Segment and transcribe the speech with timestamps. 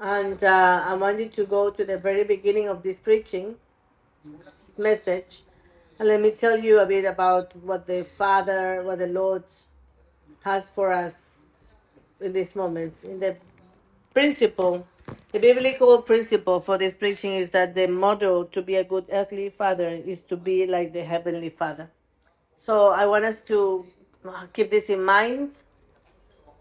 [0.00, 3.56] And uh, I wanted to go to the very beginning of this preaching
[4.78, 5.42] message.
[5.98, 9.44] And let me tell you a bit about what the Father, what the Lord
[10.42, 11.40] has for us
[12.18, 13.04] in this moment.
[13.04, 13.36] In the
[14.14, 14.86] principle,
[15.32, 19.50] the biblical principle for this preaching is that the model to be a good earthly
[19.50, 21.90] father is to be like the heavenly Father.
[22.56, 23.84] So I want us to
[24.54, 25.52] keep this in mind,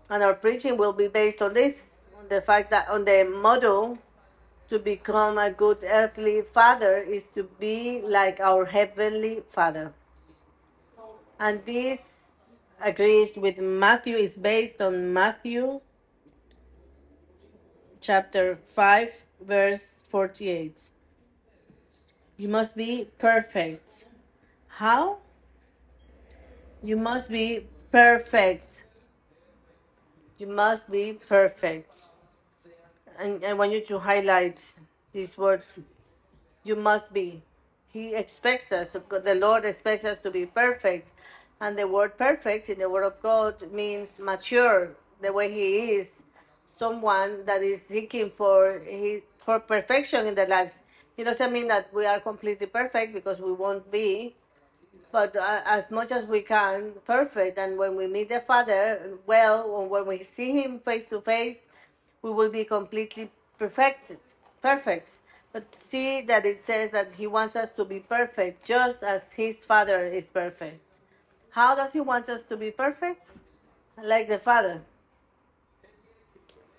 [0.10, 1.84] and our preaching will be based on this,
[2.30, 3.98] the fact that on the model
[4.70, 9.92] to become a good earthly father is to be like our heavenly Father.
[11.40, 12.22] And this
[12.80, 15.82] agrees with Matthew, is based on Matthew
[18.00, 20.90] chapter 5, verse 48.
[22.38, 24.06] You must be perfect.
[24.68, 25.18] How?
[26.84, 28.86] You must be perfect.
[30.38, 32.09] You must be perfect.
[33.20, 34.76] And I want you to highlight
[35.14, 35.64] this word.
[36.64, 37.44] You must be.
[37.92, 41.12] He expects us, the Lord expects us to be perfect.
[41.60, 46.24] And the word perfect in the Word of God means mature, the way He is.
[46.66, 50.80] Someone that is seeking for his, for perfection in their lives.
[51.18, 54.38] It doesn't mean that we are completely perfect because we won't be,
[55.12, 57.58] but uh, as much as we can, perfect.
[57.58, 61.66] And when we meet the Father, well, when we see Him face to face,
[62.22, 64.12] we will be completely perfect.
[64.62, 65.20] Perfect.
[65.52, 69.66] But see that it says that He wants us to be perfect, just as His
[69.66, 70.82] Father is perfect.
[71.52, 73.32] How does He want us to be perfect?
[74.02, 74.82] Like the Father.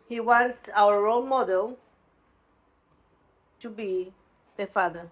[0.09, 1.79] He wants our role model
[3.61, 4.13] to be
[4.57, 5.11] the Father.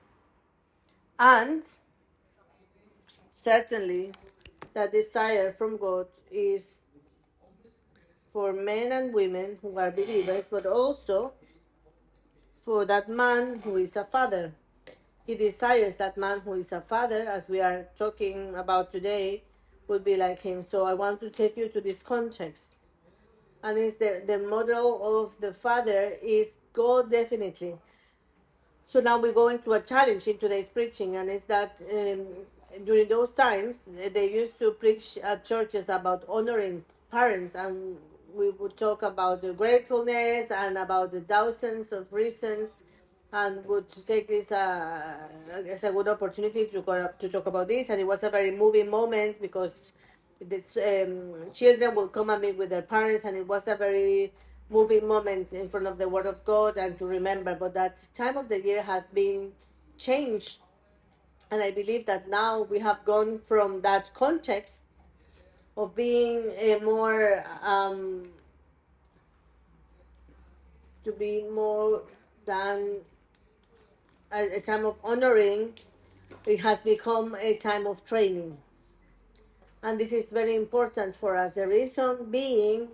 [1.19, 1.63] And
[3.31, 4.13] certainly
[4.75, 6.79] the desire from God is
[8.33, 11.33] for men and women who are believers, but also
[12.65, 14.53] for that man who is a father.
[15.27, 19.43] He desires that man who is a father, as we are talking about today,
[19.87, 20.63] would be like him.
[20.63, 22.75] So I want to take you to this context.
[23.63, 27.75] And it's the, the model of the father is God definitely.
[28.87, 32.27] So now we go into a challenge in today's preaching, and it's that um,
[32.85, 33.81] during those times
[34.15, 37.99] they used to preach at churches about honoring parents, and
[38.39, 42.83] we would talk about the gratefulness and about the thousands of reasons,
[43.33, 45.29] and would take this uh,
[45.69, 47.91] as a good opportunity to go, to talk about this.
[47.91, 49.93] And it was a very moving moment because
[50.41, 54.33] this um, children will come and meet with their parents, and it was a very
[54.71, 57.55] moving moment in front of the Word of God and to remember.
[57.55, 59.53] But that time of the year has been
[59.99, 60.61] changed,
[61.51, 64.85] and I believe that now we have gone from that context
[65.79, 68.29] of being a more um,
[71.05, 72.03] to be more
[72.45, 72.99] than
[74.33, 75.75] a, a time of honoring.
[76.47, 78.59] It has become a time of training
[79.83, 81.55] and this is very important for us.
[81.55, 82.89] The reason being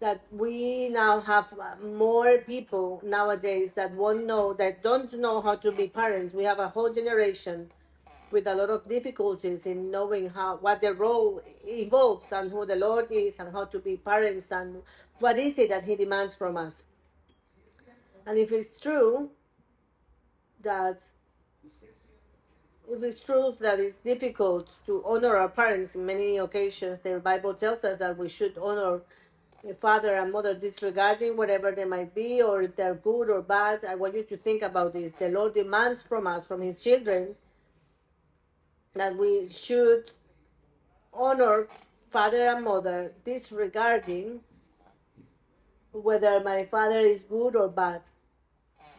[0.00, 5.72] that we now have more people nowadays that won't know, that don't know how to
[5.72, 6.34] be parents.
[6.34, 7.70] We have a whole generation
[8.30, 12.76] with a lot of difficulties in knowing how what the role involves and who the
[12.76, 14.82] Lord is and how to be parents and
[15.18, 16.82] what is it that He demands from us.
[18.26, 19.30] And if it's true
[20.62, 21.02] that
[22.88, 27.54] if it's true that it's difficult to honor our parents in many occasions, the Bible
[27.54, 29.00] tells us that we should honor
[29.68, 33.84] a father and mother disregarding whatever they might be or if they're good or bad.
[33.84, 35.12] I want you to think about this.
[35.12, 37.34] The Lord demands from us, from His children,
[38.96, 40.10] that we should
[41.12, 41.68] honor
[42.10, 44.40] father and mother disregarding
[45.92, 48.02] whether my father is good or bad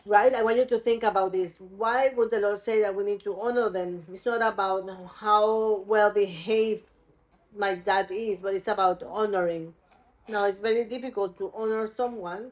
[0.07, 0.33] right?
[0.33, 1.55] I want you to think about this.
[1.59, 4.05] Why would the Lord say that we need to honor them?
[4.11, 6.83] It's not about how well behaved
[7.55, 9.73] my dad is, but it's about honoring.
[10.27, 12.51] Now, it's very difficult to honor someone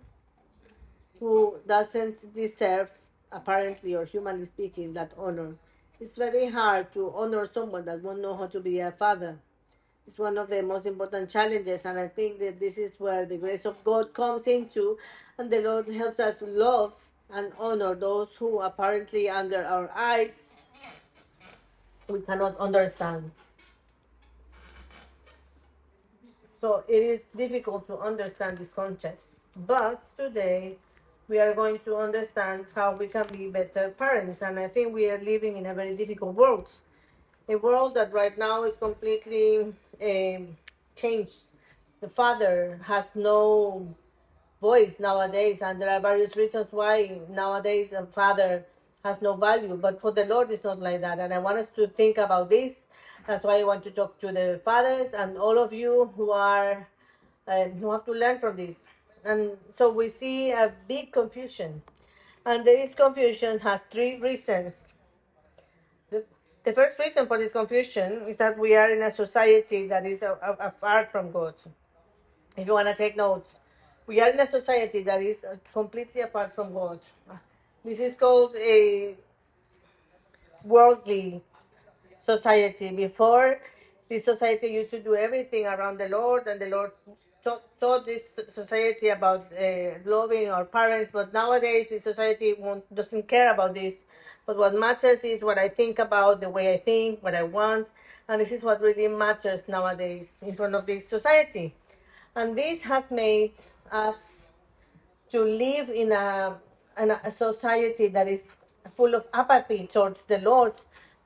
[1.19, 2.91] who doesn't deserve,
[3.31, 5.55] apparently or humanly speaking, that honor.
[5.97, 9.37] It's very hard to honor someone that won't know how to be a father.
[10.05, 13.37] It's one of the most important challenges, and I think that this is where the
[13.37, 14.97] grace of God comes into,
[15.37, 16.93] and the Lord helps us to love
[17.31, 20.53] and honor those who apparently under our eyes
[22.07, 23.31] we cannot understand.
[26.59, 29.37] So it is difficult to understand this context.
[29.55, 30.75] But today
[31.27, 34.41] we are going to understand how we can be better parents.
[34.41, 36.69] And I think we are living in a very difficult world.
[37.49, 40.57] A world that right now is completely um,
[40.95, 41.43] changed.
[42.01, 43.95] The father has no
[44.61, 48.65] voice nowadays, and there are various reasons why nowadays a father
[49.03, 49.77] has no value.
[49.81, 51.19] But for the Lord, it's not like that.
[51.19, 52.73] And I want us to think about this.
[53.27, 56.87] That's why I want to talk to the fathers and all of you who are
[57.47, 58.75] uh, who have to learn from this.
[59.25, 61.81] And so we see a big confusion,
[62.45, 64.75] and this confusion has three reasons.
[66.11, 66.23] The,
[66.63, 70.21] the first reason for this confusion is that we are in a society that is
[70.21, 71.55] a, a- apart from God.
[72.55, 73.47] If you want to take notes,
[74.05, 75.37] we are in a society that is
[75.73, 76.99] completely apart from God.
[77.83, 79.15] This is called a
[80.63, 81.41] worldly
[82.23, 82.91] society.
[82.91, 83.59] Before,
[84.07, 86.91] this society used to do everything around the Lord, and the Lord
[87.45, 91.11] taught, this society about uh, loving our parents.
[91.13, 92.55] But nowadays, the society
[92.93, 93.93] doesn't care about this.
[94.45, 97.87] But what matters is what I think about, the way I think, what I want,
[98.27, 101.73] and this is what really matters nowadays in front of this society.
[102.35, 103.53] And this has made
[103.91, 104.47] us
[105.29, 106.55] to live in a,
[106.99, 108.43] in a society that is
[108.93, 110.73] full of apathy towards the Lord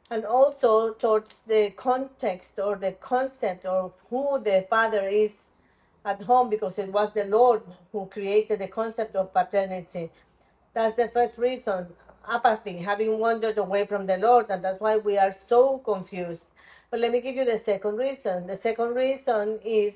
[0.09, 5.48] and also towards the context or the concept of who the Father is
[6.09, 7.61] at home because it was the Lord
[7.91, 10.09] who created the concept of paternity.
[10.73, 11.87] That's the first reason
[12.27, 16.43] apathy, having wandered away from the Lord, and that's why we are so confused.
[16.91, 18.47] But let me give you the second reason.
[18.47, 19.93] The second reason is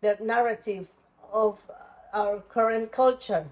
[0.00, 0.86] the narrative
[1.32, 1.58] of
[2.12, 3.46] our current culture.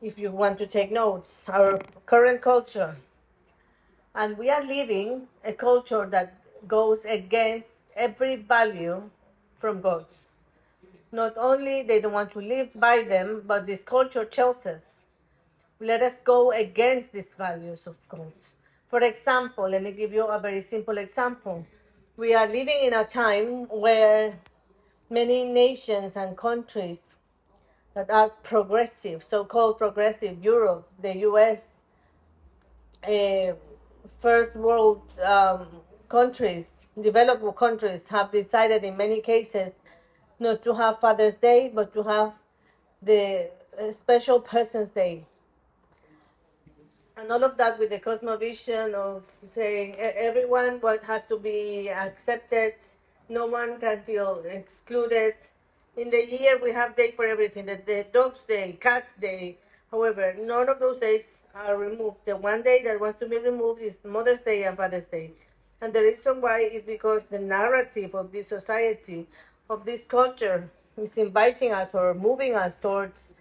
[0.00, 2.96] If you want to take notes, our current culture.
[4.14, 6.34] And we are living a culture that
[6.66, 9.02] goes against every value
[9.58, 10.06] from God.
[11.16, 14.82] Not only they don't want to live by them, but this culture tells us
[15.80, 18.32] let us go against these values of God.
[18.90, 21.66] For example, let me give you a very simple example.
[22.18, 24.38] We are living in a time where
[25.08, 27.00] many nations and countries
[27.94, 31.60] that are progressive, so called progressive, Europe, the US,
[33.08, 33.54] uh,
[34.18, 35.66] first world um,
[36.10, 36.66] countries,
[37.00, 39.72] developed countries, have decided in many cases
[40.38, 42.32] not to have Father's Day, but to have
[43.02, 45.24] the uh, special Person's Day.
[47.16, 52.74] And all of that with the cosmovision of saying everyone what has to be accepted.
[53.28, 55.34] No one can feel excluded.
[55.96, 59.56] In the year we have day for everything the, the dogs day cats day.
[59.90, 61.24] However none of those days
[61.54, 62.18] are removed.
[62.26, 65.30] The one day that wants to be removed is mother's day and father's day.
[65.80, 69.26] And the reason why is because the narrative of this society
[69.68, 73.32] of this culture is inviting us or moving us towards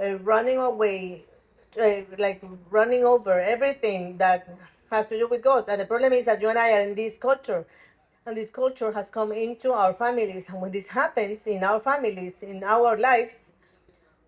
[0.00, 1.24] uh, running away,
[1.80, 4.48] uh, like running over everything that
[4.90, 5.64] has to do with God.
[5.68, 7.66] And the problem is that you and I are in this culture,
[8.24, 10.46] and this culture has come into our families.
[10.48, 13.34] And when this happens in our families, in our lives,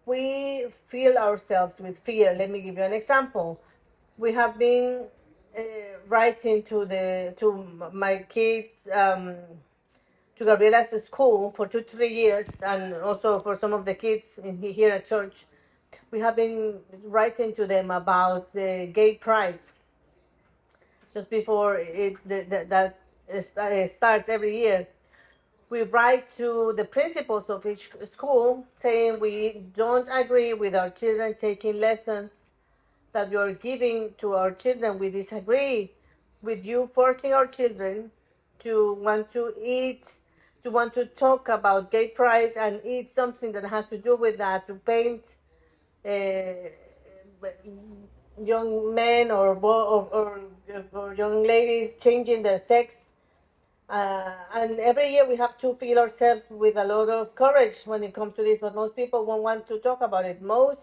[0.07, 2.35] we feel ourselves with fear.
[2.37, 3.61] Let me give you an example.
[4.17, 5.07] We have been
[5.57, 5.63] uh,
[6.09, 8.89] writing to the to my kids.
[8.93, 9.37] Um,
[10.39, 14.63] to Gabriela's school for two, three years, and also for some of the kids in
[14.63, 15.47] here at church.
[16.13, 19.59] We have been writing to them about the gay pride
[21.13, 22.99] just before it the, the, that
[23.57, 24.87] uh, starts every year.
[25.71, 31.35] We write to the principals of each school saying we don't agree with our children
[31.39, 32.31] taking lessons
[33.13, 34.99] that you're giving to our children.
[34.99, 35.91] We disagree
[36.43, 38.11] with you forcing our children
[38.61, 40.05] to want to eat,
[40.69, 44.37] to want to talk about gay pride and eat something that has to do with
[44.37, 45.23] that, to paint
[46.05, 46.69] uh,
[48.45, 50.41] young men or, or, or,
[50.93, 52.95] or young ladies changing their sex.
[53.89, 58.03] Uh, and every year we have to feel ourselves with a lot of courage when
[58.03, 60.43] it comes to this, but most people won't want to talk about it.
[60.43, 60.81] Most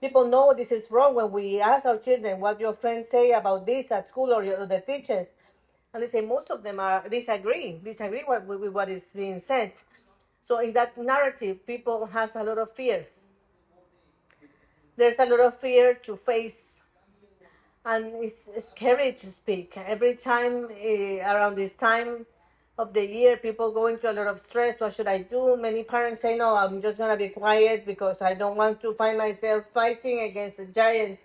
[0.00, 3.64] people know this is wrong when we ask our children what your friends say about
[3.66, 5.28] this at school or the teachers.
[5.92, 9.72] And they say most of them are disagree, disagree with, with what is being said.
[10.46, 13.06] So in that narrative, people has a lot of fear.
[14.96, 16.78] There's a lot of fear to face
[17.84, 19.76] and it's, scary to speak.
[19.76, 22.26] Every time uh, around this time
[22.76, 24.78] of the year, people go into a lot of stress.
[24.78, 25.56] What should I do?
[25.56, 29.18] Many parents say, "No, I'm just gonna be quiet because I don't want to find
[29.18, 31.18] myself fighting against a giant."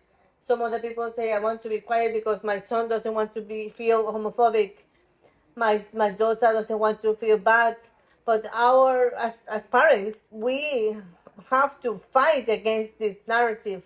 [0.48, 3.42] Some other people say, "I want to be quiet because my son doesn't want to
[3.42, 4.84] be feel homophobic."
[5.56, 7.78] my my daughter doesn't want to feel bad.
[8.26, 10.98] But our as, as parents we
[11.50, 13.84] have to fight against this narrative.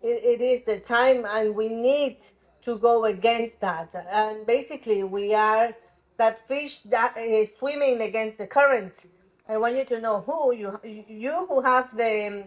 [0.00, 2.18] It, it is the time and we need
[2.62, 3.94] to go against that.
[4.10, 5.74] And basically we are
[6.16, 8.94] that fish that is swimming against the current.
[9.48, 12.44] I want you to know who you you who have the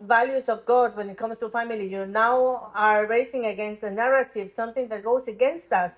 [0.00, 1.88] values of God when it comes to family.
[1.88, 5.92] You now are racing against a narrative, something that goes against us,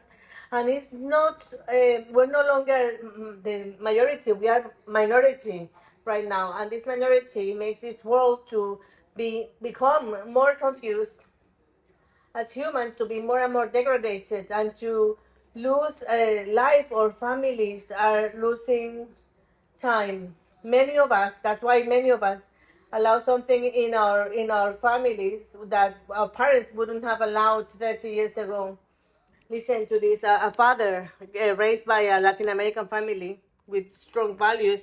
[0.52, 1.42] and it's not.
[1.68, 4.32] Uh, we're no longer mm, the majority.
[4.32, 5.68] We are minority
[6.04, 8.80] right now, and this minority makes this world to
[9.16, 11.10] be become more confused
[12.34, 15.18] as humans to be more and more degraded and to
[15.54, 19.06] lose uh, life or families are losing
[19.78, 20.34] time.
[20.62, 22.40] Many of us, that's why many of us
[22.92, 28.32] allow something in our in our families that our parents wouldn't have allowed 30 years
[28.36, 28.78] ago.
[29.50, 34.36] Listen to this: uh, a father uh, raised by a Latin American family with strong
[34.36, 34.80] values,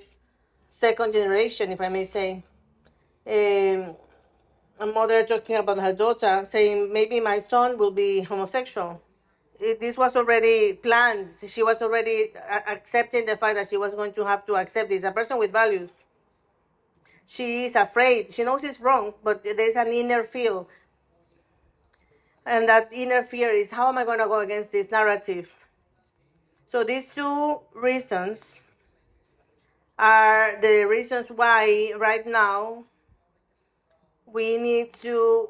[0.70, 2.44] second generation, if I may say.
[3.28, 3.96] Um,
[4.80, 9.02] a mother talking about her daughter, saying maybe my son will be homosexual.
[9.60, 11.28] It, this was already planned.
[11.48, 14.90] She was already uh, accepting the fact that she was going to have to accept
[14.90, 15.04] this.
[15.04, 15.90] A person with values.
[17.26, 18.32] She is afraid.
[18.32, 20.66] She knows it's wrong, but there's an inner fear.
[22.46, 25.52] And that inner fear is how am I going to go against this narrative?
[26.68, 28.44] So these two reasons
[29.98, 32.84] are the reasons why right now
[34.26, 35.50] we need to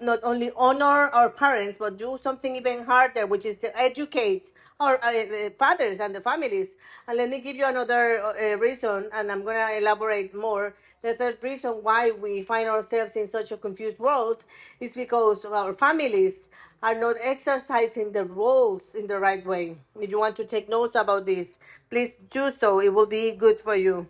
[0.00, 4.46] not only honor our parents, but do something even harder, which is to educate
[4.80, 6.76] uh, uh, fathers and the families.
[7.06, 10.74] And let me give you another uh, reason, and I'm going to elaborate more.
[11.02, 14.44] The third reason why we find ourselves in such a confused world
[14.80, 16.48] is because our families
[16.82, 19.76] are not exercising the roles in the right way.
[20.00, 21.58] If you want to take notes about this,
[21.90, 22.80] please do so.
[22.80, 24.08] It will be good for you.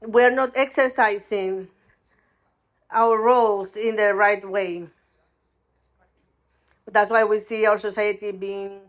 [0.00, 1.68] We're not exercising
[2.90, 4.88] our roles in the right way.
[6.90, 8.80] That's why we see our society being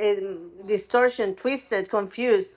[0.00, 2.54] um, distortion, twisted, confused.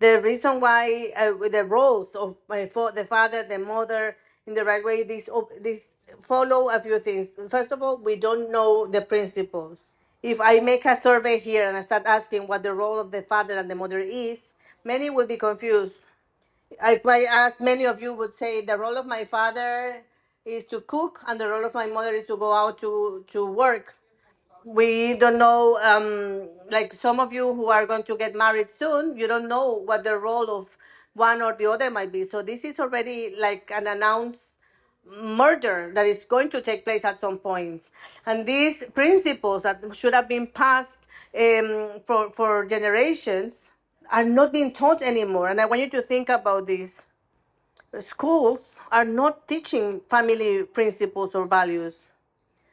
[0.00, 4.64] The reason why uh, the roles of my fa- the father, the mother, in the
[4.64, 5.28] right way, these
[5.62, 7.28] these follow a few things.
[7.48, 9.78] First of all, we don't know the principles.
[10.22, 13.22] If I make a survey here and I start asking what the role of the
[13.22, 15.94] father and the mother is, many will be confused.
[16.82, 20.02] I ask many of you would say the role of my father
[20.46, 23.46] is to cook and the role of my mother is to go out to to
[23.46, 23.95] work
[24.66, 29.16] we don't know um like some of you who are going to get married soon
[29.16, 30.68] you don't know what the role of
[31.16, 32.24] one or the other might be.
[32.24, 34.40] So this is already like an announced
[35.22, 37.90] murder that is going to take place at some point.
[38.26, 40.98] And these principles that should have been passed
[41.38, 43.70] um, for for generations
[44.12, 45.48] are not being taught anymore.
[45.48, 47.06] And i want you to think about this
[48.00, 52.05] schools are not teaching family principles or values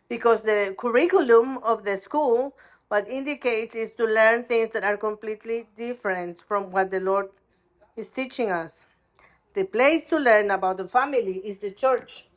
[0.09, 2.53] because the curriculum of the school
[2.93, 7.29] what indicates is to learn things that are completely different from what the lord
[7.95, 8.85] is teaching us.
[9.55, 12.27] The place to learn about the family is the church.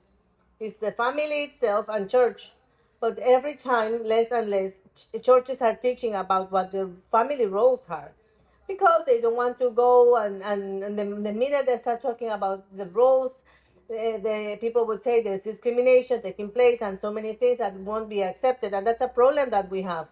[0.58, 2.52] It's the family itself and church.
[3.00, 4.73] But every time less and less
[5.23, 8.12] churches are teaching about what the family roles are.
[8.66, 12.30] Because they don't want to go and, and, and the, the minute they start talking
[12.30, 13.42] about the roles
[13.88, 18.09] the, the people would say there's discrimination taking place and so many things that won't
[18.09, 20.09] be accepted and that's a problem that we have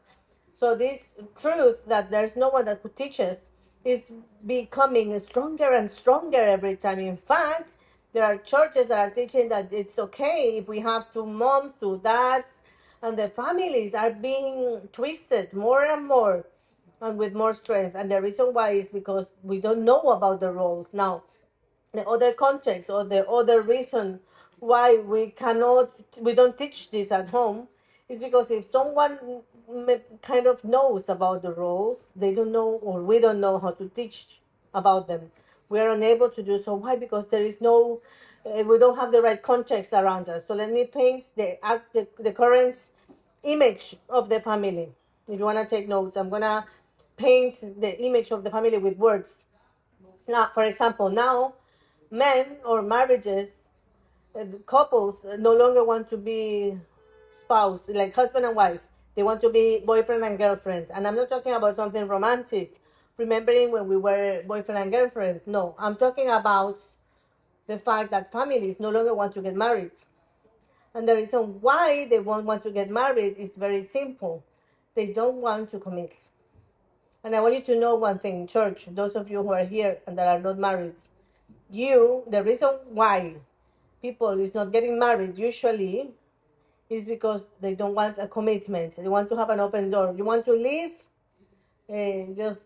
[0.58, 3.50] so this truth that there's no one that could teach us
[3.84, 4.10] is
[4.46, 7.76] becoming stronger and stronger every time in fact
[8.12, 12.00] there are churches that are teaching that it's okay if we have two moms two
[12.02, 12.60] dads
[13.02, 16.46] and the families are being twisted more and more
[17.00, 17.94] and with more strength.
[17.94, 20.88] And the reason why is because we don't know about the roles.
[20.92, 21.24] Now,
[21.94, 24.20] the other context or the other reason
[24.58, 27.68] why we cannot, we don't teach this at home
[28.08, 29.42] is because if someone
[30.22, 33.88] kind of knows about the roles, they don't know or we don't know how to
[33.88, 34.40] teach
[34.74, 35.30] about them.
[35.68, 36.74] We are unable to do so.
[36.74, 36.96] Why?
[36.96, 38.00] Because there is no,
[38.44, 40.46] uh, we don't have the right context around us.
[40.46, 41.58] So let me paint the,
[41.92, 42.90] the, the current
[43.42, 44.90] image of the family.
[45.28, 46.64] If you want to take notes, I'm to
[47.16, 49.46] paint the image of the family with words.
[50.28, 51.54] Now, for example, now
[52.14, 53.68] men or marriages,
[54.38, 56.78] uh, couples no longer want to be
[57.30, 58.86] spouse, like husband and wife.
[59.14, 60.86] They want to be boyfriend and girlfriend.
[60.92, 62.80] And I'm not talking about something romantic,
[63.16, 65.40] remembering when we were boyfriend and girlfriend.
[65.46, 66.78] No, I'm talking about
[67.66, 69.92] the fact that families no longer want to get married.
[70.94, 74.44] And the reason why they won't want to get married is very simple.
[74.94, 76.14] They don't want to commit.
[77.24, 79.98] And I want you to know one thing, church, those of you who are here
[80.06, 80.94] and that are not married,
[81.74, 83.34] you, the reason why
[84.00, 86.10] people is not getting married usually
[86.88, 88.96] is because they don't want a commitment.
[88.96, 90.14] They want to have an open door.
[90.16, 90.92] You want to live,
[91.88, 92.64] and just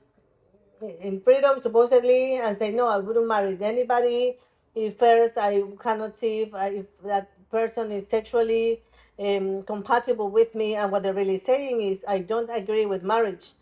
[1.00, 4.36] in freedom supposedly and say no i wouldn't marry anybody
[4.74, 8.80] if first i cannot see if, if that person is sexually
[9.18, 13.52] um, compatible with me and what they're really saying is i don't agree with marriage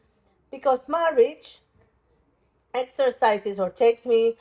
[0.51, 1.61] because marriage
[2.75, 4.37] exercises or takes me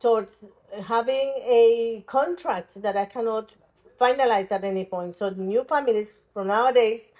[0.00, 0.44] towards
[0.86, 3.52] having a contract that i cannot
[4.00, 7.12] finalize at any point so new families from nowadays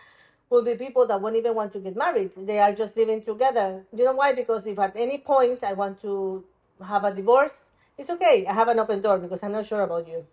[0.51, 2.33] will be people that won't even want to get married.
[2.37, 3.85] They are just living together.
[3.97, 4.33] You know why?
[4.35, 6.45] Because if at any point I want to
[6.85, 8.45] have a divorce, it's okay.
[8.47, 10.27] I have an open door because I'm not sure about you.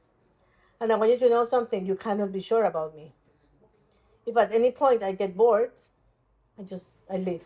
[0.81, 1.85] And I want you to know something.
[1.85, 3.13] You cannot be sure about me.
[4.25, 5.71] If at any point I get bored,
[6.59, 7.43] I just I leave.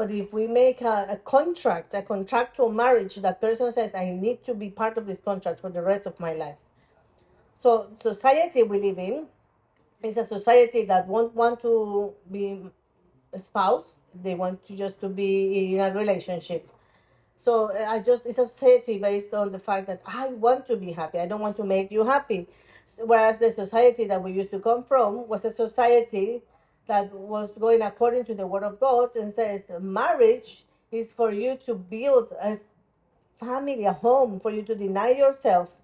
[0.00, 4.42] But if we make a, a contract, a contractual marriage, that person says I need
[4.44, 6.56] to be part of this contract for the rest of my life.
[7.60, 9.26] So society we live in
[10.02, 12.62] is a society that won't want to be
[13.34, 13.92] a spouse.
[14.14, 16.66] They want to just to be in a relationship.
[17.36, 20.92] So i just it's a society based on the fact that i want to be
[20.92, 21.18] happy.
[21.18, 22.48] I don't want to make you happy.
[22.96, 26.40] Whereas the society that we used to come from was a society
[26.90, 31.56] that was going according to the word of god and says marriage is for you
[31.66, 32.58] to build a
[33.38, 35.76] family a home for you to deny yourself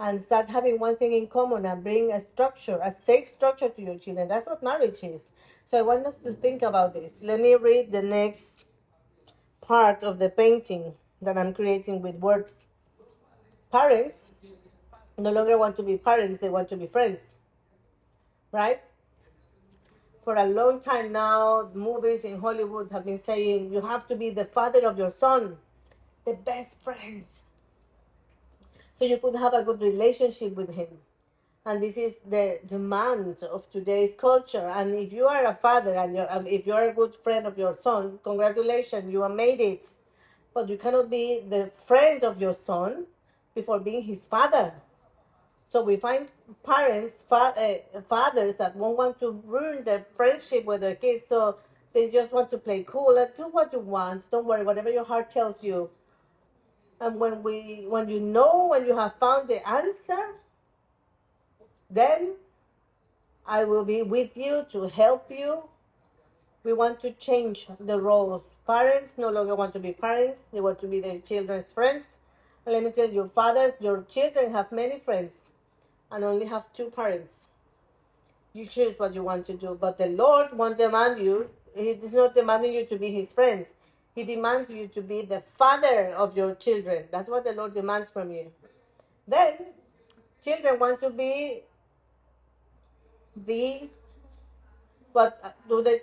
[0.00, 3.82] and start having one thing in common and bring a structure, a safe structure to
[3.82, 4.28] your children.
[4.28, 5.20] That's what marriage is.
[5.70, 7.16] So I want us to think about this.
[7.22, 8.64] Let me read the next
[9.60, 12.54] part of the painting that I'm creating with words.
[13.70, 14.30] Parents
[15.18, 17.30] no longer want to be parents, they want to be friends.
[18.52, 18.80] Right?
[20.24, 24.30] For a long time now, movies in Hollywood have been saying you have to be
[24.30, 25.56] the father of your son,
[26.26, 27.44] the best friends.
[28.94, 30.88] So you could have a good relationship with him.
[31.64, 34.70] And this is the demand of today's culture.
[34.74, 37.56] And if you are a father and you're, um, if you're a good friend of
[37.58, 39.86] your son congratulations you have made it.
[40.52, 43.06] But you cannot be the friend of your son
[43.54, 44.74] before being his father
[45.70, 46.30] so we find
[46.64, 51.56] parents fa- uh, fathers that won't want to ruin their friendship with their kids so
[51.92, 55.30] they just want to play cool do what you want don't worry whatever your heart
[55.30, 55.88] tells you
[57.00, 60.36] and when we when you know when you have found the answer,
[61.88, 62.34] then
[63.46, 65.64] I will be with you to help you.
[66.62, 68.42] We want to change the roles.
[68.66, 72.18] Parents no longer want to be parents, they want to be their children's friends.
[72.66, 75.46] And let me tell you, fathers, your children have many friends
[76.10, 77.46] and only have two parents.
[78.52, 81.50] You choose what you want to do, but the Lord won't demand you.
[81.74, 83.66] He is not demanding you to be his friend.
[84.14, 87.04] He demands you to be the father of your children.
[87.12, 88.50] That's what the Lord demands from you.
[89.26, 89.66] Then,
[90.42, 91.62] children want to be
[93.46, 93.88] the
[95.12, 96.00] but do the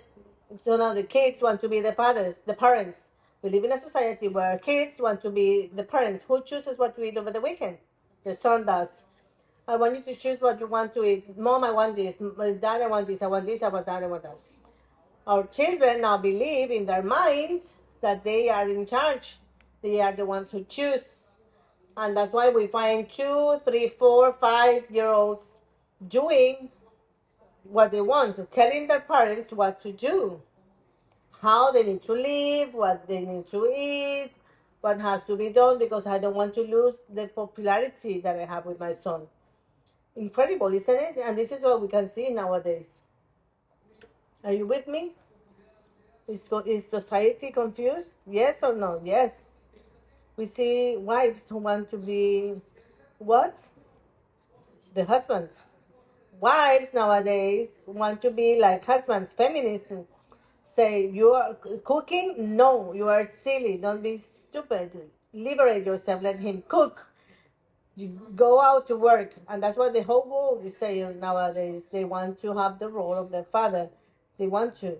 [0.64, 3.08] so now the kids want to be the fathers, the parents.
[3.42, 6.24] We live in a society where kids want to be the parents.
[6.26, 7.78] Who chooses what to eat over the weekend?
[8.24, 9.02] The son does.
[9.68, 11.36] I want you to choose what you want to eat.
[11.38, 12.14] Mom, I want this.
[12.18, 13.20] Uh, Dad, I want this.
[13.20, 13.62] I want this.
[13.62, 14.02] I want that.
[14.02, 14.38] I want that.
[15.26, 19.36] Our children now believe in their minds that they are in charge.
[19.82, 21.02] They are the ones who choose.
[21.98, 25.60] And that's why we find two, three, four, five year olds
[26.06, 26.70] doing
[27.64, 30.40] what they want, telling their parents what to do,
[31.42, 34.30] how they need to live, what they need to eat,
[34.80, 38.46] what has to be done, because I don't want to lose the popularity that I
[38.46, 39.26] have with my son.
[40.18, 41.18] Incredible, isn't it?
[41.24, 43.02] And this is what we can see nowadays.
[44.42, 45.12] Are you with me?
[46.26, 48.10] Is, is society confused?
[48.26, 49.00] Yes or no?
[49.04, 49.36] Yes.
[50.36, 52.54] We see wives who want to be
[53.18, 53.60] what?
[54.94, 55.50] The husband.
[56.40, 59.92] Wives nowadays want to be like husbands, feminists.
[60.64, 61.54] Say, you are
[61.84, 62.56] cooking?
[62.56, 63.76] No, you are silly.
[63.76, 65.00] Don't be stupid.
[65.32, 66.22] Liberate yourself.
[66.22, 67.07] Let him cook.
[67.98, 69.34] You go out to work.
[69.48, 71.86] And that's what the whole world is saying nowadays.
[71.90, 73.90] They want to have the role of the father.
[74.38, 74.98] They want to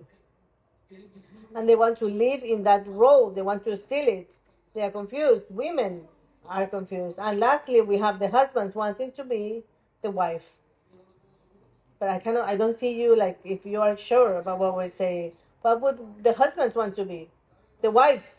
[1.55, 3.31] and they want to live in that role.
[3.31, 4.31] They want to steal it.
[4.73, 5.45] They are confused.
[5.49, 6.01] Women
[6.47, 7.17] are confused.
[7.19, 9.63] And lastly, we have the husbands wanting to be
[10.01, 10.51] the wife.
[11.99, 12.47] But I cannot.
[12.47, 15.33] I don't see you like if you are sure about what we're saying.
[15.61, 17.29] What would the husbands want to be?
[17.81, 18.38] The wives.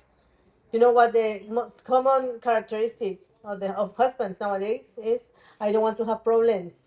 [0.72, 5.30] You know what the most common characteristics of the of husbands nowadays is?
[5.60, 6.84] I don't want to have problems.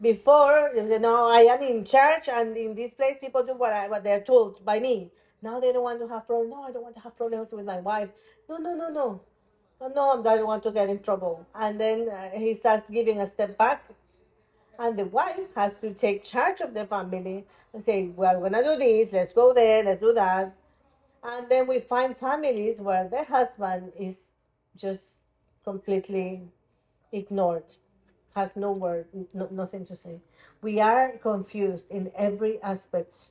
[0.00, 3.72] Before they say, "No, I am in charge, and in this place, people do what
[3.72, 5.10] I, what they're told by me."
[5.42, 6.50] Now they don't want to have problems.
[6.50, 8.08] No, I don't want to have problems with my wife.
[8.48, 9.20] No, no, no, no.
[9.80, 11.46] Oh, no, I don't want to get in trouble.
[11.54, 13.84] And then uh, he starts giving a step back.
[14.78, 18.64] And the wife has to take charge of the family and say, well, we're going
[18.64, 19.12] to do this.
[19.12, 19.84] Let's go there.
[19.84, 20.56] Let's do that.
[21.24, 24.18] And then we find families where the husband is
[24.76, 25.28] just
[25.64, 26.42] completely
[27.12, 27.64] ignored,
[28.34, 30.20] has no word, no, nothing to say.
[30.60, 33.28] We are confused in every aspect.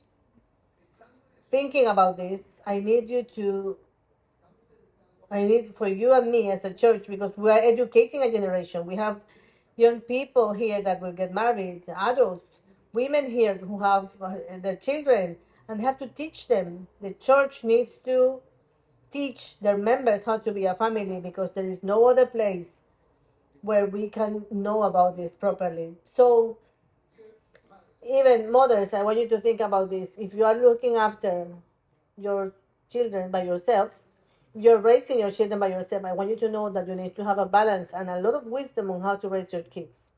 [1.50, 3.76] Thinking about this, I need you to,
[5.30, 8.86] I need for you and me as a church, because we are educating a generation.
[8.86, 9.20] We have
[9.76, 12.46] young people here that will get married, adults,
[12.92, 15.36] women here who have uh, their children,
[15.68, 16.88] and have to teach them.
[17.00, 18.40] The church needs to
[19.10, 22.82] teach their members how to be a family because there is no other place
[23.62, 25.94] where we can know about this properly.
[26.04, 26.58] So,
[28.06, 30.14] even mothers, I want you to think about this.
[30.18, 31.46] If you are looking after
[32.18, 32.52] your
[32.90, 33.90] children by yourself,
[34.54, 37.24] you're raising your children by yourself, I want you to know that you need to
[37.24, 40.08] have a balance and a lot of wisdom on how to raise your kids.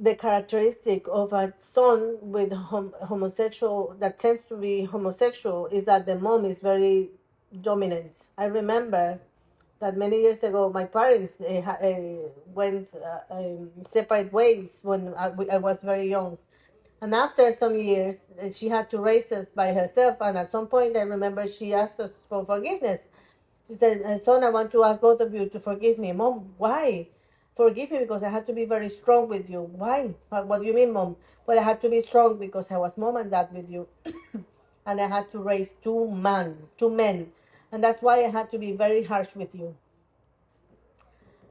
[0.00, 6.06] The characteristic of a son with hom- homosexual that tends to be homosexual is that
[6.06, 7.10] the mom is very
[7.62, 8.28] dominant.
[8.38, 9.20] I remember
[9.80, 15.32] that many years ago, my parents uh, uh, went uh, um, separate ways when I,
[15.52, 16.38] I was very young.
[17.02, 20.18] And after some years, uh, she had to raise us by herself.
[20.20, 23.06] And at some point, I remember she asked us for forgiveness.
[23.68, 26.12] She said, "Uh, Son, I want to ask both of you to forgive me.
[26.12, 27.08] Mom, why?
[27.56, 29.62] Forgive me because I had to be very strong with you.
[29.62, 30.14] Why?
[30.28, 31.16] What, do you mean, Mom?
[31.46, 33.86] Well, I had to be strong because I was mom and dad with you.
[34.86, 37.28] and I had to raise two men, two men.
[37.70, 39.76] And that's why I had to be very harsh with you.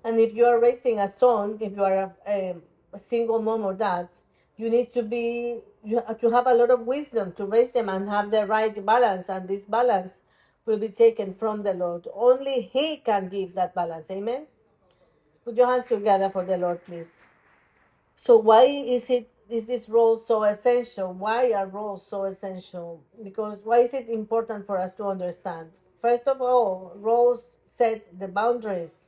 [0.04, 2.56] And if you are raising a son, if you are a, a,
[2.94, 4.10] a single mom or dad,
[4.58, 7.90] you need to be you have to have a lot of wisdom to raise them
[7.90, 9.30] and have the right balance.
[9.30, 10.22] And this balance
[10.66, 12.08] will be taken from the Lord.
[12.14, 14.12] Only He can give that balance.
[14.12, 14.48] Amen.
[15.46, 17.24] Put your hands together for the Lord, please.
[18.16, 21.14] So why is it is this role so essential?
[21.14, 23.04] Why are roles so essential?
[23.24, 25.72] Because why is it important for us to understand?
[25.98, 29.04] First of all, roles set the boundaries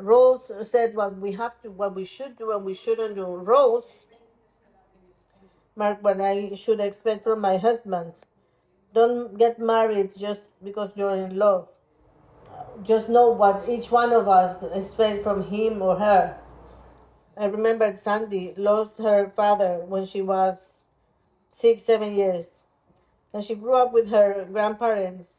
[0.00, 3.24] Roles said what we have to, what we should do and we shouldn't do.
[3.24, 3.84] Roles
[5.76, 8.14] mark what I should expect from my husband.
[8.94, 11.68] Don't get married just because you're in love.
[12.82, 16.36] Just know what each one of us expect from him or her.
[17.36, 20.80] I remember Sandy lost her father when she was
[21.50, 22.60] six, seven years.
[23.32, 25.34] And she grew up with her grandparents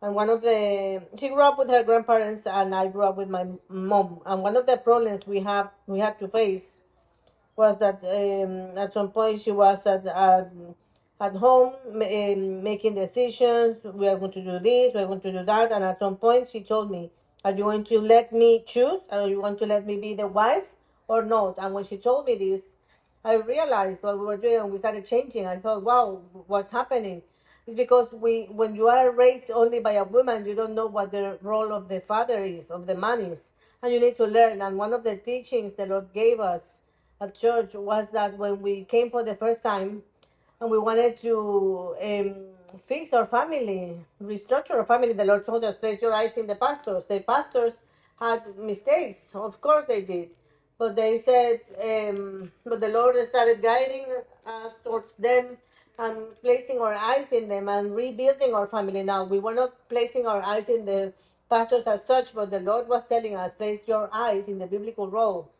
[0.00, 3.28] and one of the she grew up with her grandparents and i grew up with
[3.28, 6.78] my mom and one of the problems we have we had to face
[7.56, 10.50] was that um, at some point she was at at,
[11.20, 15.32] at home um, making decisions we are going to do this we are going to
[15.32, 17.10] do that and at some point she told me
[17.44, 20.26] are you going to let me choose are you going to let me be the
[20.26, 20.74] wife
[21.08, 22.62] or not and when she told me this
[23.24, 25.46] I realized what we were doing and we started changing.
[25.46, 27.22] I thought, wow, what's happening?
[27.66, 31.10] It's because we, when you are raised only by a woman, you don't know what
[31.10, 33.48] the role of the father is, of the man is,
[33.82, 34.62] and you need to learn.
[34.62, 36.62] And one of the teachings the Lord gave us
[37.20, 40.02] at church was that when we came for the first time,
[40.60, 42.34] and we wanted to um,
[42.86, 45.12] fix our family, restructure our family.
[45.12, 47.04] The Lord told us, place your eyes in the pastors.
[47.04, 47.72] The pastors
[48.18, 50.30] had mistakes, of course they did,
[50.78, 54.06] but they said, um, but the Lord started guiding
[54.46, 55.56] us towards them
[55.98, 59.02] and placing our eyes in them and rebuilding our family.
[59.02, 61.12] Now we were not placing our eyes in the
[61.48, 65.08] pastors as such, but the Lord was telling us, place your eyes in the biblical
[65.08, 65.50] role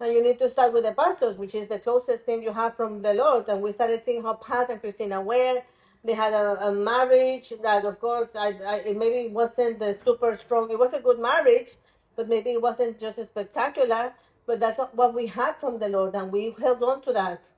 [0.00, 2.76] and you need to start with the pastors, which is the closest thing you have
[2.76, 3.48] from the Lord.
[3.48, 5.62] And we started seeing how Pat and Christina were.
[6.04, 10.34] They had a, a marriage that, of course, I, I, it maybe wasn't the super
[10.34, 10.70] strong.
[10.70, 11.74] It was a good marriage,
[12.14, 14.12] but maybe it wasn't just spectacular.
[14.46, 17.50] But that's what, what we had from the Lord, and we held on to that.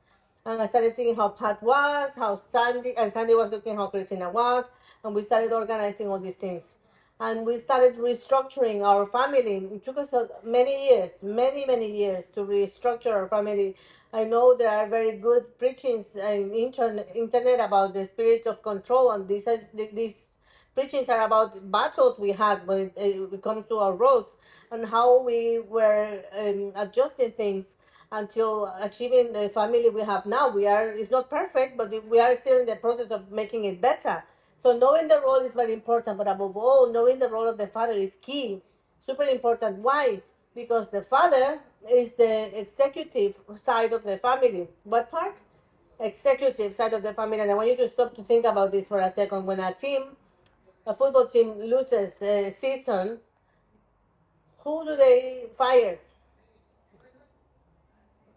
[0.47, 4.31] And I started seeing how Pat was, how Sandy, and Sandy was looking how Christina
[4.31, 4.65] was,
[5.05, 6.75] and we started organizing all these things
[7.21, 9.57] and we started restructuring our family.
[9.75, 13.77] It took us many years, many, many years to restructure our family.
[14.13, 19.13] I know there are very good preachings in internet, internet about the spirit of control,
[19.13, 19.47] and these
[19.93, 20.29] these
[20.75, 24.27] preachings are about battles we had when it, it comes to our roles
[24.73, 27.67] and how we were um, adjusting things
[28.13, 30.49] until achieving the family we have now.
[30.49, 33.81] We are it's not perfect, but we are still in the process of making it
[33.81, 34.25] better.
[34.63, 37.67] So knowing the role is very important, but above all, knowing the role of the
[37.67, 38.61] father is key,
[39.01, 39.79] super important.
[39.79, 40.21] Why?
[40.55, 44.69] Because the father is the executive side of the family.
[44.85, 45.41] What part?
[45.99, 47.41] Executive side of the family.
[47.41, 49.47] And I want you to stop to think about this for a second.
[49.47, 50.17] When a team,
[50.87, 53.19] a football team loses a season,
[54.59, 55.99] who do they fire?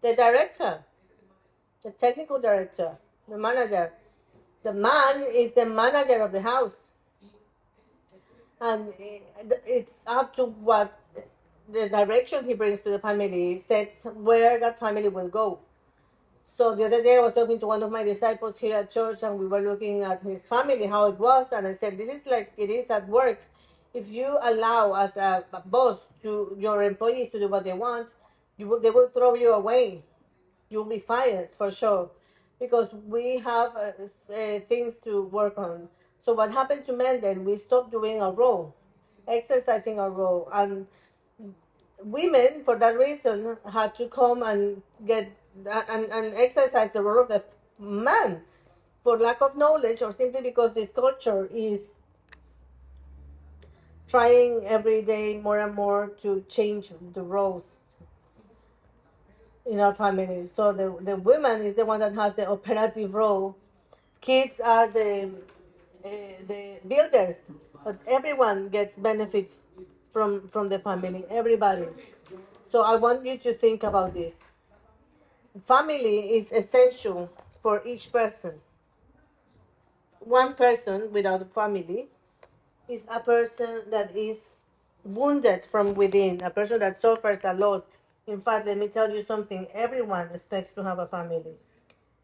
[0.00, 0.84] The director,
[1.82, 2.96] the technical director,
[3.28, 3.92] the manager.
[4.64, 6.76] The man is the manager of the house.
[8.60, 8.94] and
[9.66, 10.98] it's up to what
[11.70, 15.58] the direction he brings to the family sets where that family will go.
[16.46, 19.22] So the other day I was talking to one of my disciples here at church
[19.22, 22.26] and we were looking at his family, how it was, and I said, This is
[22.26, 23.44] like it is at work.
[23.92, 28.14] If you allow as a boss to your employees to do what they want,
[28.56, 30.04] you will, they will throw you away.
[30.70, 32.10] You'll be fired for sure
[32.60, 33.92] because we have uh,
[34.32, 35.88] uh, things to work on.
[36.20, 37.44] So what happened to men then?
[37.44, 38.74] We stopped doing our role,
[39.28, 40.86] exercising our role, and
[42.02, 45.30] women, for that reason, had to come and get
[45.88, 47.44] and, and exercise the role of the
[47.78, 48.42] man
[49.02, 51.94] for lack of knowledge or simply because this culture is
[54.08, 57.64] trying every day more and more to change the roles
[59.66, 60.52] in our families.
[60.54, 63.56] So the, the woman is the one that has the operative role.
[64.20, 65.30] Kids are the
[66.04, 66.08] uh,
[66.46, 67.40] the builders,
[67.84, 69.64] but everyone gets benefits
[70.12, 71.24] from from the family.
[71.30, 71.86] Everybody.
[72.62, 74.42] So I want you to think about this.
[75.66, 77.30] Family is essential
[77.62, 78.60] for each person.
[80.20, 82.08] One person without family
[82.88, 84.56] is a person that is
[85.04, 87.86] wounded from within, a person that suffers a lot.
[88.26, 91.56] In fact, let me tell you something everyone expects to have a family.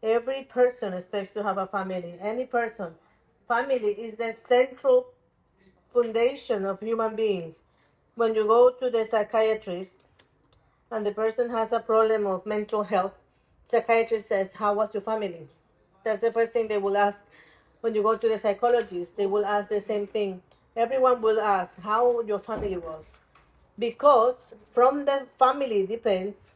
[0.01, 2.15] Every person expects to have a family.
[2.19, 2.95] Any person.
[3.47, 5.07] Family is the central
[5.93, 7.61] foundation of human beings.
[8.15, 9.95] When you go to the psychiatrist
[10.89, 13.13] and the person has a problem of mental health,
[13.63, 15.47] psychiatrist says, How was your family?
[16.03, 17.23] That's the first thing they will ask.
[17.81, 20.41] When you go to the psychologist, they will ask the same thing.
[20.75, 23.05] Everyone will ask how your family was.
[23.77, 24.35] Because
[24.71, 26.51] from the family depends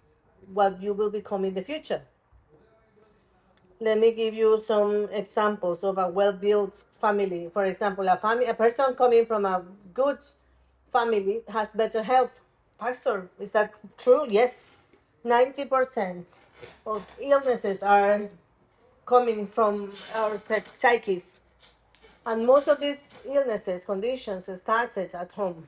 [0.53, 2.01] what you will become in the future.
[3.79, 7.49] Let me give you some examples of a well-built family.
[7.51, 10.19] For example, a family, a person coming from a good
[10.91, 12.41] family has better health.
[12.79, 14.27] Pastor, is that true?
[14.29, 14.75] Yes.
[15.25, 16.23] 90%
[16.85, 18.29] of illnesses are
[19.05, 20.41] coming from our
[20.73, 21.41] psyches.
[22.25, 25.67] And most of these illnesses, conditions started at home.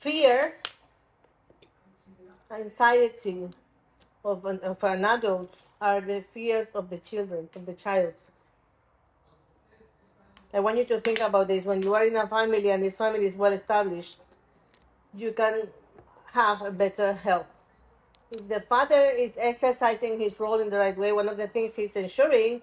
[0.00, 0.54] Fear,
[2.50, 3.46] anxiety
[4.24, 8.14] of an, of an adult are the fears of the children, of the child.
[10.54, 11.66] I want you to think about this.
[11.66, 14.16] When you are in a family and this family is well established,
[15.14, 15.68] you can
[16.32, 17.52] have a better health.
[18.30, 21.76] If the father is exercising his role in the right way, one of the things
[21.76, 22.62] he's ensuring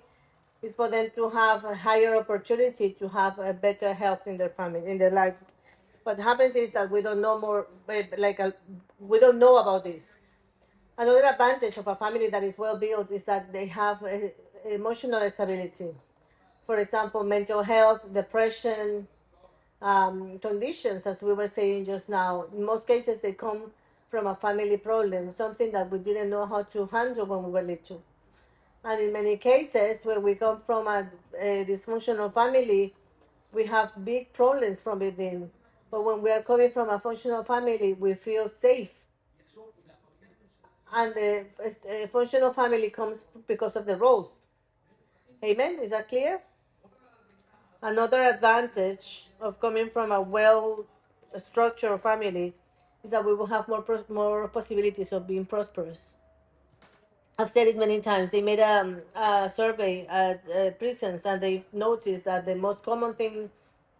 [0.63, 4.50] is for them to have a higher opportunity to have a better health in their
[4.50, 5.43] family, in their lives.
[6.08, 8.54] What happens is that we don't know more, eh, like a,
[8.98, 10.15] we don't know about this.
[10.98, 14.32] Another advantage of a family that is well built is that they have a,
[14.72, 15.89] emotional stability.
[16.63, 19.06] For example, mental health, depression,
[19.82, 22.46] um, conditions, as we were saying just now.
[22.56, 23.63] In most cases, they come
[24.08, 27.62] from a family problem, something that we didn't know how to handle when we were
[27.62, 28.02] little.
[28.86, 31.06] And in many cases, when we come from a,
[31.38, 32.93] a dysfunctional family,
[33.52, 35.52] we have big problems from within.
[35.89, 39.06] But when we are coming from a functional family, we feel safe
[40.93, 44.45] and the uh, functional family comes because of the roles.
[45.43, 45.78] Amen.
[45.82, 46.41] Is that clear?
[47.82, 50.86] Another advantage of coming from a well
[51.38, 52.54] structured family
[53.04, 56.13] is that we will have more more possibilities of being prosperous.
[57.38, 58.32] I've said it many times.
[58.32, 63.13] They made a, a survey at uh, prisons and they noticed that the most common
[63.13, 63.52] thing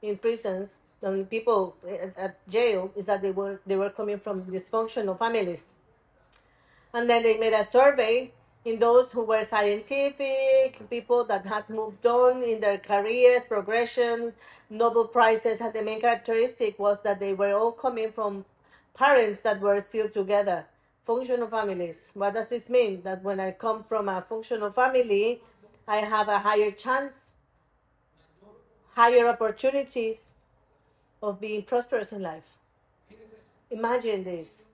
[0.02, 4.44] in prisons and people at, at jail is that they were they were coming from
[4.46, 5.70] dysfunctional families
[6.94, 8.32] and then they made a survey
[8.66, 14.34] in those who were scientific, people that had moved on in their careers, progression,
[14.70, 15.62] Nobel Prizes.
[15.62, 18.44] And the main characteristic was that they were all coming from
[18.94, 20.66] parents that were still together,
[21.04, 22.12] functional families.
[22.14, 23.02] What does this mean?
[23.04, 25.42] That when I come from a functional family,
[25.88, 27.36] I have a higher chance,
[28.96, 30.34] higher opportunities
[31.21, 32.58] of being prosperous in life.
[33.71, 34.67] Imagine this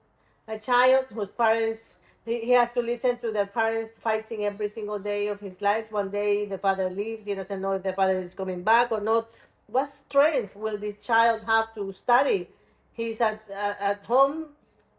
[0.48, 5.28] a child whose parents he, has to listen to their parents fighting every single day
[5.28, 5.92] of his life.
[5.92, 9.02] One day the father leaves, he doesn't know if the father is coming back or
[9.02, 9.30] not.
[9.68, 12.48] What strength will this child have to study?
[12.94, 14.48] He's at, uh, at home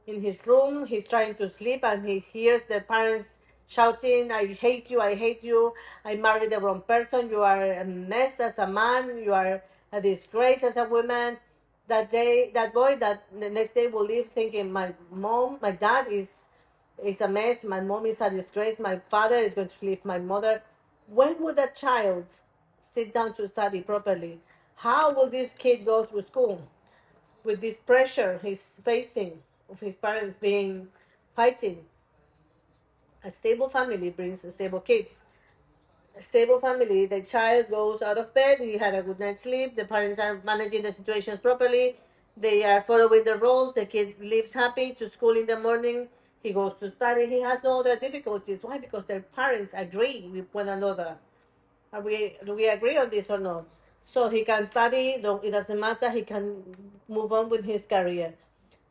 [0.07, 4.91] in his room, he's trying to sleep, and he hears the parents shouting, I hate
[4.91, 5.73] you, I hate you,
[6.05, 9.63] I married the wrong person, you are a mess as a man, you are
[9.95, 11.39] a disgrace as a woman.
[11.87, 16.07] That day, that boy, that the next day will leave thinking, my mom, my dad
[16.11, 16.49] is
[17.03, 17.65] is a mess.
[17.65, 18.79] My mom is a disgrace.
[18.79, 20.63] My father is going to leave my mother.
[21.07, 22.27] When would a child
[22.81, 24.41] sit down to study properly?
[24.77, 26.61] How will this kid go through school
[27.45, 30.89] with this pressure he's facing of his parents being
[31.37, 31.85] fighting?
[33.25, 35.24] A stable family brings stable kids.
[36.21, 39.85] Stable family, the child goes out of bed, he had a good night's sleep, the
[39.85, 41.97] parents are managing the situations properly,
[42.37, 46.09] they are following the rules, the kid lives happy to school in the morning,
[46.43, 48.63] he goes to study, he has no other difficulties.
[48.63, 48.79] Why?
[48.79, 51.17] Because their parents agree with one another.
[51.93, 53.65] Are we do we agree on this or not?
[54.05, 56.63] So he can study, though it doesn't matter, he can
[57.09, 58.35] move on with his career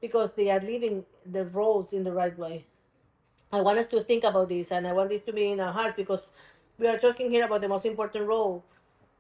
[0.02, 2.66] because they are living the roles in the right way.
[3.52, 5.72] I want us to think about this and I want this to be in our
[5.72, 6.28] heart because
[6.80, 8.64] we are talking here about the most important role.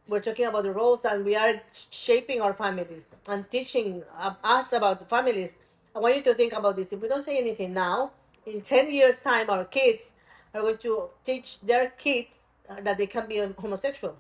[0.07, 4.73] We're talking about the roles and we are shaping our families and teaching uh, us
[4.73, 5.55] about the families.
[5.95, 6.91] I want you to think about this.
[6.91, 8.11] If we don't say anything now,
[8.45, 10.11] in 10 years' time, our kids
[10.53, 14.17] are going to teach their kids uh, that they can be homosexual.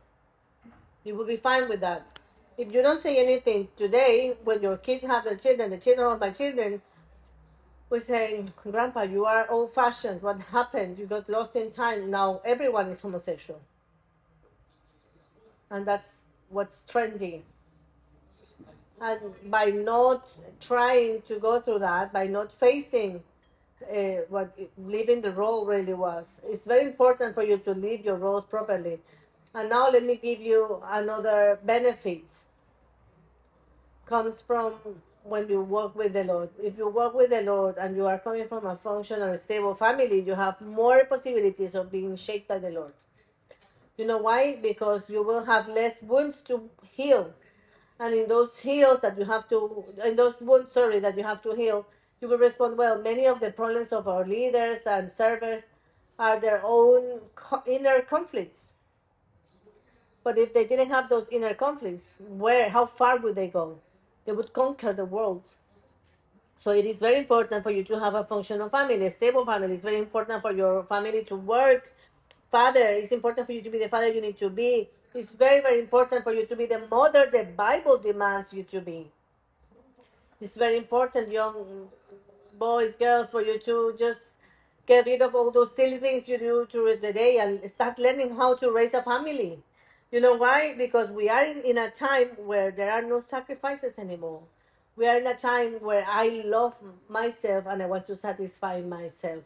[1.03, 2.05] You will be fine with that.
[2.57, 6.19] If you don't say anything today, when your kids have their children, the children of
[6.19, 6.81] my children,
[7.93, 10.23] we say, Grandpa, you are old fashioned.
[10.23, 10.97] What happened?
[10.97, 12.09] You got lost in time.
[12.09, 13.61] Now everyone is homosexual.
[15.69, 17.41] And that's what's trendy.
[18.99, 20.27] And by not
[20.59, 23.21] trying to go through that, by not facing
[23.87, 28.15] uh, what living the role really was, it's very important for you to live your
[28.15, 28.97] roles properly.
[29.53, 32.25] And now let me give you another benefit.
[34.07, 34.73] Comes from
[35.23, 36.49] when you work with the Lord.
[36.61, 40.21] If you work with the Lord and you are coming from a functional, stable family,
[40.21, 42.93] you have more possibilities of being shaped by the Lord.
[43.97, 44.57] You know why?
[44.61, 47.33] Because you will have less wounds to heal.
[47.99, 51.41] And in those heals that you have to, in those wounds, sorry, that you have
[51.43, 51.85] to heal,
[52.19, 53.01] you will respond well.
[53.01, 55.67] Many of the problems of our leaders and servers
[56.17, 57.21] are their own
[57.65, 58.73] inner conflicts.
[60.23, 63.79] But if they didn't have those inner conflicts, where, how far would they go?
[64.25, 65.43] They would conquer the world.
[66.57, 69.73] So it is very important for you to have a functional family, a stable family.
[69.73, 71.91] It's very important for your family to work.
[72.49, 74.87] Father, it's important for you to be the father you need to be.
[75.13, 78.81] It's very, very important for you to be the mother the Bible demands you to
[78.81, 79.11] be.
[80.39, 81.89] It's very important, young
[82.57, 84.37] boys, girls, for you to just
[84.85, 88.35] get rid of all those silly things you do through the day and start learning
[88.35, 89.59] how to raise a family.
[90.13, 90.75] You know why?
[90.77, 94.43] Because we are in a time where there are no sacrifices anymore.
[94.95, 99.41] We are in a time where I love myself and I want to satisfy myself.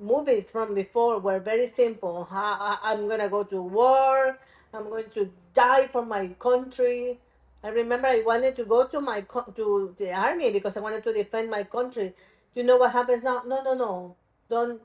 [0.00, 2.26] Movies from before were very simple.
[2.30, 4.38] I'm gonna go to war.
[4.72, 7.18] I'm going to die for my country.
[7.62, 9.20] I remember I wanted to go to my
[9.56, 12.14] to the army because I wanted to defend my country.
[12.54, 13.42] You know what happens now?
[13.46, 14.16] No, no, no.
[14.48, 14.80] Don't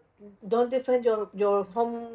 [0.46, 2.10] don't defend your your home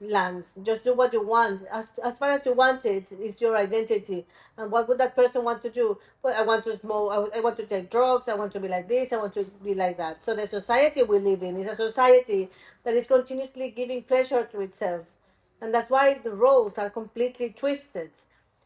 [0.00, 0.54] lands.
[0.62, 1.62] Just do what you want.
[1.70, 4.26] As as far as you want it, it's your identity.
[4.56, 5.98] And what would that person want to do?
[6.22, 7.12] Well, I want to smoke.
[7.12, 8.28] I, I want to take drugs.
[8.28, 9.12] I want to be like this.
[9.12, 10.22] I want to be like that.
[10.22, 12.48] So the society we live in is a society
[12.84, 15.06] that is continuously giving pleasure to itself,
[15.60, 18.10] and that's why the roles are completely twisted.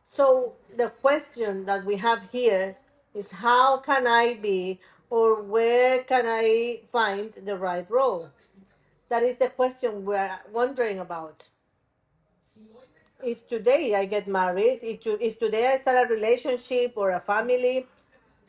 [0.05, 2.77] So the question that we have here
[3.15, 8.31] is how can I be or where can I find the right role?
[9.15, 11.47] That is the question we're wondering about.
[13.23, 17.21] If today I get married, if, to, if today I start a relationship or a
[17.21, 17.87] family,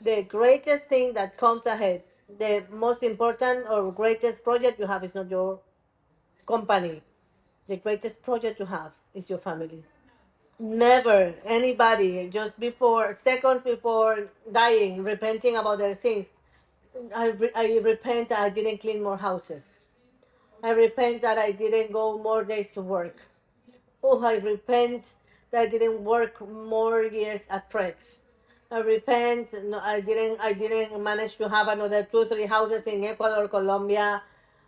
[0.01, 2.01] the greatest thing that comes ahead,
[2.39, 5.59] the most important or greatest project you have is not your
[6.47, 7.03] company.
[7.67, 9.83] The greatest project you have is your family.
[10.57, 16.31] Never anybody just before seconds before dying, repenting about their sins.
[17.15, 19.81] I, re- I repent I didn't clean more houses.
[20.65, 23.17] I repent that I didn't go more days to work.
[24.01, 25.13] Oh, I repent
[25.51, 28.21] that I didn't work more years at Pret's.
[28.71, 29.53] I repent.
[29.65, 30.41] No, I didn't.
[30.41, 34.23] I didn't manage to have another two, three houses in Ecuador, Colombia.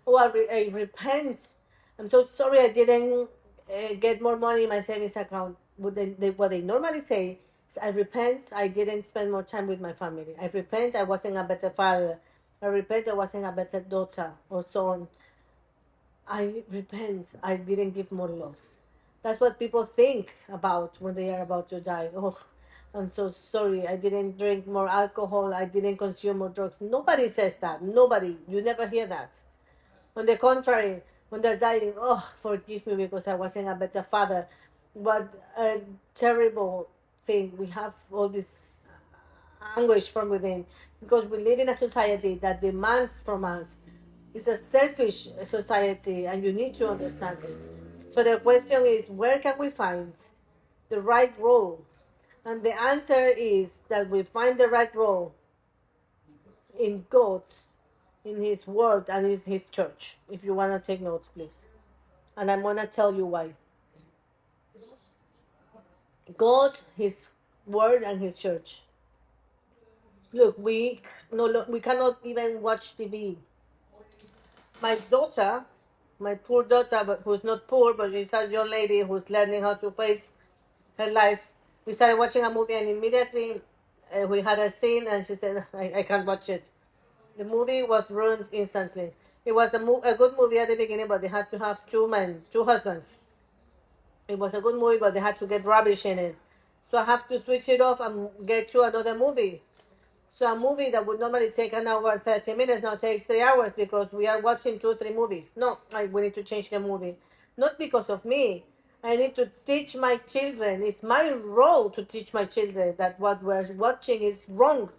[0.06, 1.56] Oh, I, re- I repent.
[1.98, 2.60] I'm so sorry.
[2.60, 3.28] I didn't
[3.68, 5.58] uh, get more money in my savings account.
[5.78, 8.52] What they, they what they normally say is, I repent.
[8.56, 10.36] I didn't spend more time with my family.
[10.40, 10.96] I repent.
[10.96, 12.20] I wasn't a better father.
[12.62, 13.08] I repent.
[13.08, 15.08] I wasn't a better daughter or son.
[16.30, 17.36] I repent.
[17.42, 18.58] I didn't give more love.
[19.24, 22.10] That's what people think about when they are about to die.
[22.16, 22.38] Oh,
[22.94, 23.88] I'm so sorry.
[23.88, 25.54] I didn't drink more alcohol.
[25.54, 26.78] I didn't consume more drugs.
[26.80, 27.82] Nobody says that.
[27.82, 28.38] Nobody.
[28.48, 29.40] You never hear that.
[30.16, 34.48] On the contrary, when they're dying, oh, forgive me because I wasn't a better father.
[34.94, 35.82] What a
[36.16, 36.90] terrible
[37.22, 37.54] thing.
[37.58, 38.78] We have all this
[39.76, 40.66] anguish from within
[41.00, 43.78] because we live in a society that demands from us.
[44.38, 48.14] It's a selfish society, and you need to understand it.
[48.14, 50.14] So the question is, where can we find
[50.90, 51.84] the right role?
[52.46, 55.34] And the answer is that we find the right role
[56.80, 57.42] in God,
[58.24, 60.18] in His Word, and in His church.
[60.30, 61.66] If you want to take notes, please.
[62.38, 63.56] And I'm going to tell you why.
[66.38, 67.28] God, His
[67.66, 68.84] Word, and His church.
[70.32, 73.38] Look, we no, we cannot even watch TV.
[74.82, 75.64] My daughter,
[76.20, 79.74] my poor daughter, but who's not poor, but she's a young lady who's learning how
[79.76, 80.30] to face
[80.98, 81.52] her life.
[81.86, 83.62] We started watching a movie, and immediately
[84.14, 86.64] uh, we had a scene, and she said, I, I can't watch it.
[87.38, 89.14] The movie was ruined instantly.
[89.46, 91.86] It was a, mo- a good movie at the beginning, but they had to have
[91.88, 93.18] two men, two husbands.
[94.28, 96.36] It was a good movie, but they had to get rubbish in it.
[96.92, 99.62] So I have to switch it off and get to another movie.
[100.38, 103.74] So a movie that would normally take an hour, 30 minutes, now takes three hours
[103.74, 105.52] because we are watching two, three movies.
[105.56, 107.16] No, I, we need to change the movie.
[107.58, 108.64] Not because of me.
[109.04, 110.84] I need to teach my children.
[110.84, 114.92] It's my role to teach my children that what we're watching is wrong.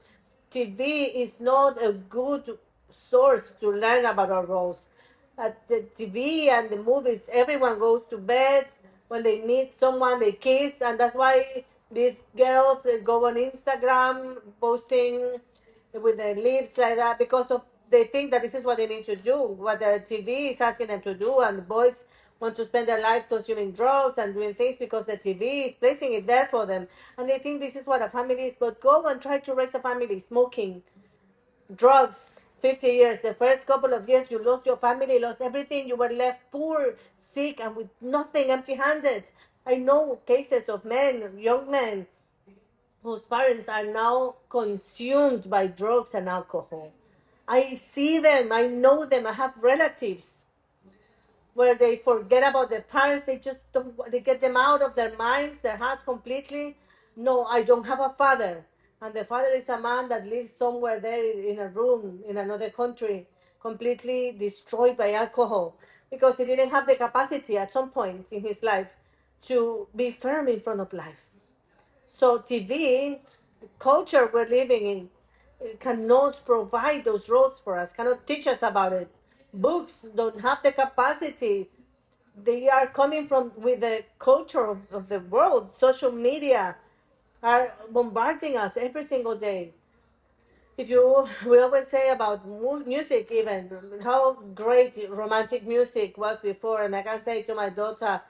[0.50, 2.58] TV is not a good
[2.90, 4.86] source to learn about our roles.
[5.38, 8.66] At the TV and the movies, everyone goes to bed
[9.06, 15.38] when they meet someone, they kiss, and that's why these girls go on Instagram posting
[15.92, 19.04] with their lips like that because of they think that this is what they need
[19.04, 22.04] to do, what the TV is asking them to do, and boys
[22.40, 26.12] want to spend their lives consuming drugs and doing things because the TV is placing
[26.12, 26.86] it there for them,
[27.16, 28.54] and they think this is what a family is.
[28.58, 30.82] But go and try to raise a family smoking,
[31.74, 32.44] drugs.
[32.60, 35.86] 50 years, the first couple of years, you lost your family, lost everything.
[35.86, 39.30] You were left poor, sick, and with nothing, empty handed.
[39.68, 42.06] I know cases of men, young men,
[43.02, 46.90] whose parents are now consumed by drugs and alcohol.
[47.46, 50.46] I see them, I know them, I have relatives
[51.52, 55.14] where they forget about their parents, they just don't, they get them out of their
[55.16, 56.74] minds, their hearts completely.
[57.14, 58.64] No, I don't have a father.
[59.02, 62.70] And the father is a man that lives somewhere there in a room in another
[62.70, 63.26] country,
[63.60, 65.74] completely destroyed by alcohol
[66.10, 68.96] because he didn't have the capacity at some point in his life
[69.42, 71.24] to be firm in front of life.
[72.06, 73.20] So TV,
[73.60, 75.08] the culture we're living in,
[75.80, 79.08] cannot provide those roles for us, cannot teach us about it.
[79.52, 81.68] Books don't have the capacity.
[82.36, 85.72] They are coming from with the culture of, of the world.
[85.72, 86.76] Social media
[87.42, 89.72] are bombarding us every single day.
[90.76, 92.46] If you, we always say about
[92.86, 93.70] music, even
[94.02, 98.22] how great romantic music was before, and I can say to my daughter,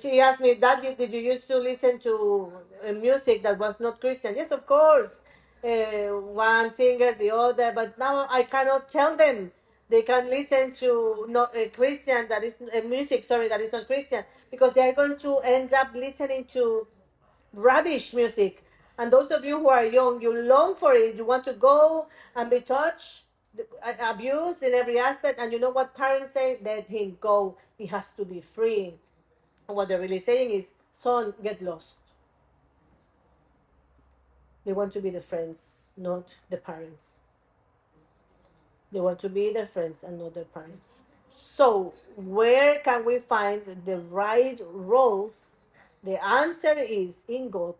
[0.00, 2.52] she asked me, Dad, you, did you used to listen to
[2.86, 4.34] uh, music that was not Christian?
[4.36, 5.20] Yes, of course.
[5.64, 9.52] Uh, one singer, the other, but now I cannot tell them
[9.88, 13.86] they can listen to not a Christian that is uh, music, sorry, that is not
[13.86, 16.86] Christian, because they are going to end up listening to
[17.52, 18.64] rubbish music.
[18.98, 21.16] And those of you who are young, you long for it.
[21.16, 22.06] You want to go
[22.36, 23.24] and be touched,
[23.58, 25.40] uh, abused in every aspect.
[25.40, 26.58] And you know what parents say?
[26.62, 27.56] Let him go.
[27.78, 28.94] He has to be free.
[29.66, 31.96] What they're really saying is, son, get lost.
[34.64, 37.16] They want to be the friends, not the parents.
[38.92, 41.02] They want to be their friends and not their parents.
[41.30, 45.56] So, where can we find the right roles?
[46.04, 47.76] The answer is in God.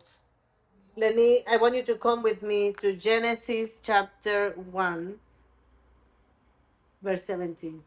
[0.97, 5.15] Let me, I want you to come with me to Genesis chapter 1,
[7.01, 7.83] verse 17.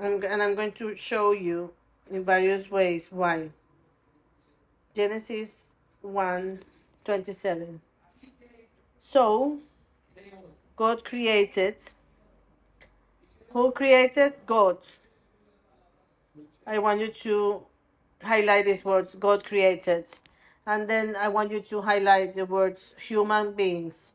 [0.00, 1.72] I'm, and I'm going to show you
[2.10, 3.50] in various ways why.
[4.94, 6.62] Genesis 1
[7.04, 7.80] 27.
[8.98, 9.58] So,
[10.76, 11.76] God created.
[13.50, 14.34] Who created?
[14.46, 14.78] God.
[16.66, 17.62] I want you to
[18.22, 20.06] highlight these words God created.
[20.66, 24.12] And then I want you to highlight the words human beings.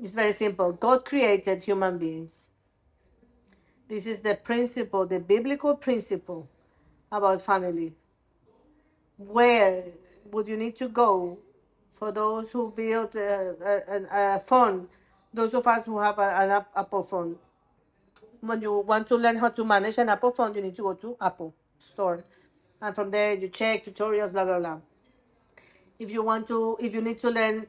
[0.00, 0.72] It's very simple.
[0.72, 2.48] God created human beings.
[3.92, 6.48] This is the principle, the biblical principle
[7.12, 7.92] about family.
[9.18, 9.84] Where
[10.30, 11.36] would you need to go
[11.92, 13.54] for those who build a,
[14.10, 14.88] a, a phone,
[15.34, 17.36] those of us who have a, an Apple phone?
[18.40, 20.94] When you want to learn how to manage an Apple phone, you need to go
[20.94, 22.24] to Apple Store.
[22.80, 24.78] And from there, you check tutorials, blah, blah, blah.
[25.98, 27.66] If you want to, if you need to learn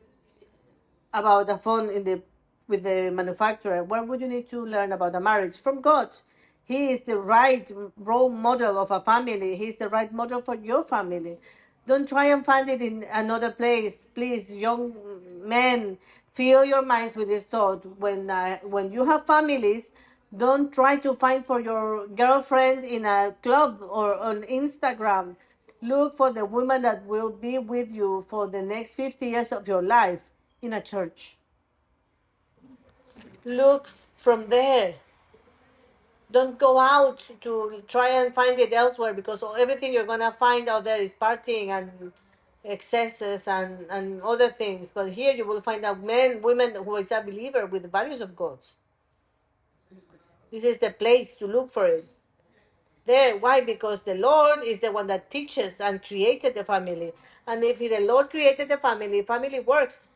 [1.13, 2.21] about the phone in the
[2.68, 5.57] with the manufacturer where would you need to learn about a marriage?
[5.57, 6.09] From god.
[6.66, 9.55] He is the right role model of a family.
[9.57, 11.38] He's the right model for your family.
[11.86, 14.07] Don't try and find it in another place.
[14.16, 14.93] Please young
[15.43, 15.97] men
[16.32, 17.86] fill your minds with this thought.
[17.99, 19.91] When uh, when you have families
[20.36, 25.36] don't try to find for your girlfriend in a club or on instagram.
[25.82, 29.68] Look for the woman that will be with you for the next 50 years of
[29.68, 30.30] your life
[30.61, 31.38] in a church.
[33.45, 34.95] Look from there.
[36.31, 40.83] Don't go out to try and find it elsewhere because everything you're to find out
[40.83, 42.11] there is partying and
[42.63, 44.91] excesses and, and other things.
[44.93, 48.21] But here you will find out men, women who is a believer with the values
[48.21, 48.57] of God.
[50.51, 52.07] This is the place to look for it.
[53.05, 53.61] There, why?
[53.61, 57.11] Because the Lord is the one that teaches and created the family.
[57.45, 60.07] And if the Lord created the family, family works.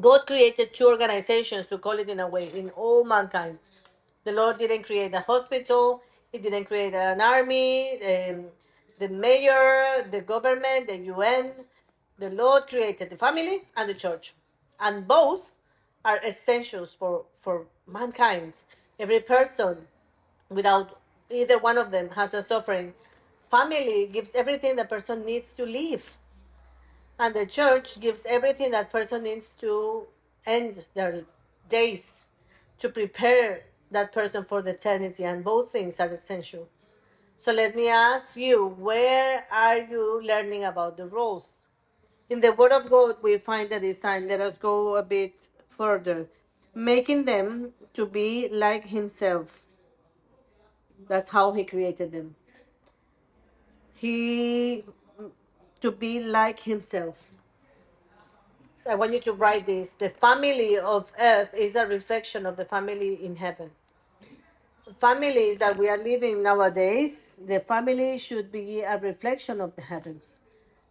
[0.00, 3.58] God created two organizations to call it in a way in all mankind.
[4.24, 6.02] The Lord didn't create a hospital.
[6.32, 8.02] He didn't create an army.
[8.02, 8.46] Um,
[8.98, 11.52] the mayor, the government, the UN.
[12.18, 14.34] The Lord created the family and the church,
[14.80, 15.50] and both
[16.04, 18.54] are essentials for for mankind.
[19.00, 19.86] Every person,
[20.50, 22.94] without either one of them, has a suffering.
[23.50, 26.18] Family gives everything the person needs to live,
[27.18, 30.06] and the church gives everything that person needs to
[30.46, 31.24] end their
[31.68, 32.26] days
[32.78, 36.68] to prepare that person for the eternity, and both things are essential.
[37.36, 41.44] So let me ask you, where are you learning about the roles?
[42.28, 44.28] In the Word of God, we find the design.
[44.28, 45.34] Let us go a bit
[45.68, 46.26] further.
[46.74, 49.64] Making them to be like Himself.
[51.08, 52.34] That's how He created them.
[53.94, 54.84] He
[55.84, 57.30] to be like Himself.
[58.82, 59.90] So I want you to write this.
[59.90, 63.70] The family of earth is a reflection of the family in heaven
[64.86, 69.82] The family that we are living nowadays, the family should be a reflection of the
[69.82, 70.42] heavens.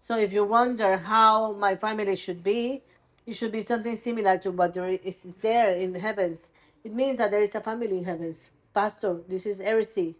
[0.01, 2.83] So if you wonder how my family should be,
[3.27, 6.51] it should be something similar to what there is there in the heavens.
[6.83, 8.51] It means that there is a family in heavens.
[8.73, 10.15] Pastor, this is heresy.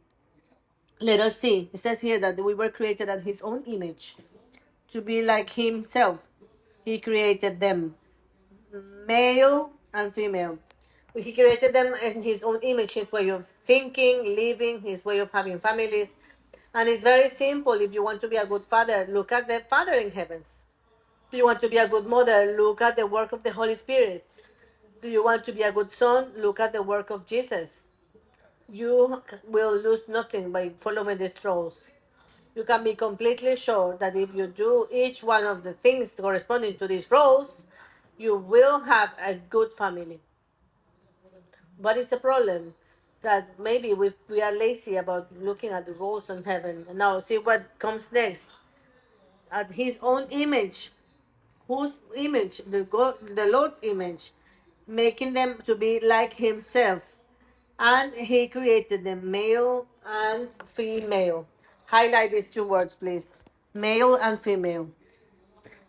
[1.01, 1.69] Let us see.
[1.73, 4.15] It says here that we were created at his own image
[4.91, 6.27] to be like himself.
[6.85, 7.95] He created them,
[9.07, 10.59] male and female.
[11.15, 15.31] He created them in his own image, his way of thinking, living, his way of
[15.31, 16.13] having families.
[16.73, 17.73] And it's very simple.
[17.73, 20.61] If you want to be a good father, look at the Father in heavens.
[21.29, 22.55] Do you want to be a good mother?
[22.57, 24.27] Look at the work of the Holy Spirit.
[25.01, 26.31] Do you want to be a good son?
[26.35, 27.83] Look at the work of Jesus.
[28.71, 31.83] You will lose nothing by following these roles.
[32.55, 36.77] You can be completely sure that if you do each one of the things corresponding
[36.77, 37.63] to these roles,
[38.17, 40.19] you will have a good family.
[41.77, 42.75] What is the problem?
[43.23, 46.85] That maybe we, we are lazy about looking at the roles in heaven.
[46.93, 48.51] Now, see what comes next.
[49.51, 50.91] At his own image.
[51.67, 52.61] Whose image?
[52.69, 54.31] The, God, the Lord's image.
[54.85, 57.15] Making them to be like himself.
[57.79, 61.47] And he created them male and female.
[61.93, 63.29] Highlight these two words, please.
[63.71, 64.89] Male and female.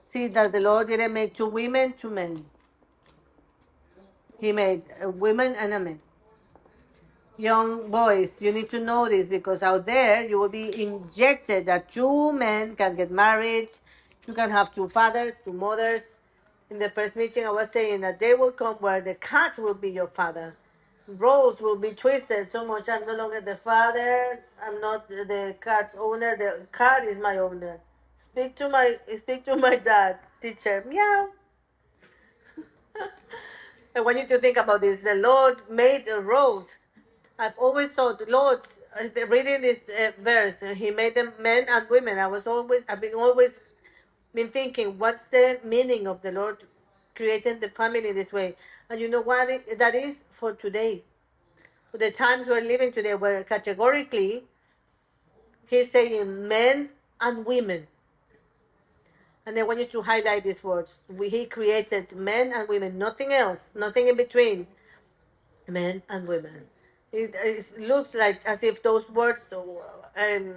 [0.05, 2.45] See that the Lord didn't make two women, two men.
[4.39, 5.99] He made a women and a man.
[7.39, 11.91] Young boys, you need to know this because out there you will be injected that
[11.91, 13.71] two men can get married.
[14.27, 16.03] You can have two fathers, two mothers.
[16.69, 19.73] In the first meeting, I was saying that day will come where the cat will
[19.73, 20.55] be your father.
[21.07, 22.89] Roles will be twisted so much.
[22.89, 24.41] I'm no longer the father.
[24.63, 26.37] I'm not the cat owner.
[26.37, 27.79] The cat is my owner.
[28.19, 30.83] Speak to my speak to my dad, teacher.
[30.89, 31.29] Meow.
[33.97, 34.99] I want you to think about this.
[34.99, 36.67] The Lord made the roles.
[37.39, 38.61] I've always thought, Lord,
[38.99, 42.19] uh, reading this uh, verse, uh, He made them men and women.
[42.19, 43.61] I was always, I've been always
[44.35, 46.65] been thinking, what's the meaning of the Lord
[47.15, 48.57] creating the family this way?
[48.91, 51.03] And you know what it, that is for today,
[51.91, 54.45] for the times we're living today, where categorically
[55.67, 56.91] He's saying men
[57.21, 57.87] and women.
[59.47, 61.01] And I want you to highlight these words.
[61.09, 64.67] We, he created men and women, nothing else, nothing in between.
[65.67, 66.63] Men and women.
[67.13, 70.55] It, it looks like as if those words um,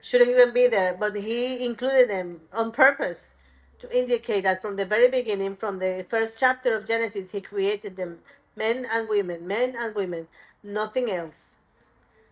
[0.00, 3.34] shouldn't even be there, but he included them on purpose
[3.82, 7.96] to indicate that from the very beginning, from the first chapter of Genesis, he created
[7.96, 8.20] them
[8.56, 10.28] men and women, men and women,
[10.62, 11.56] nothing else.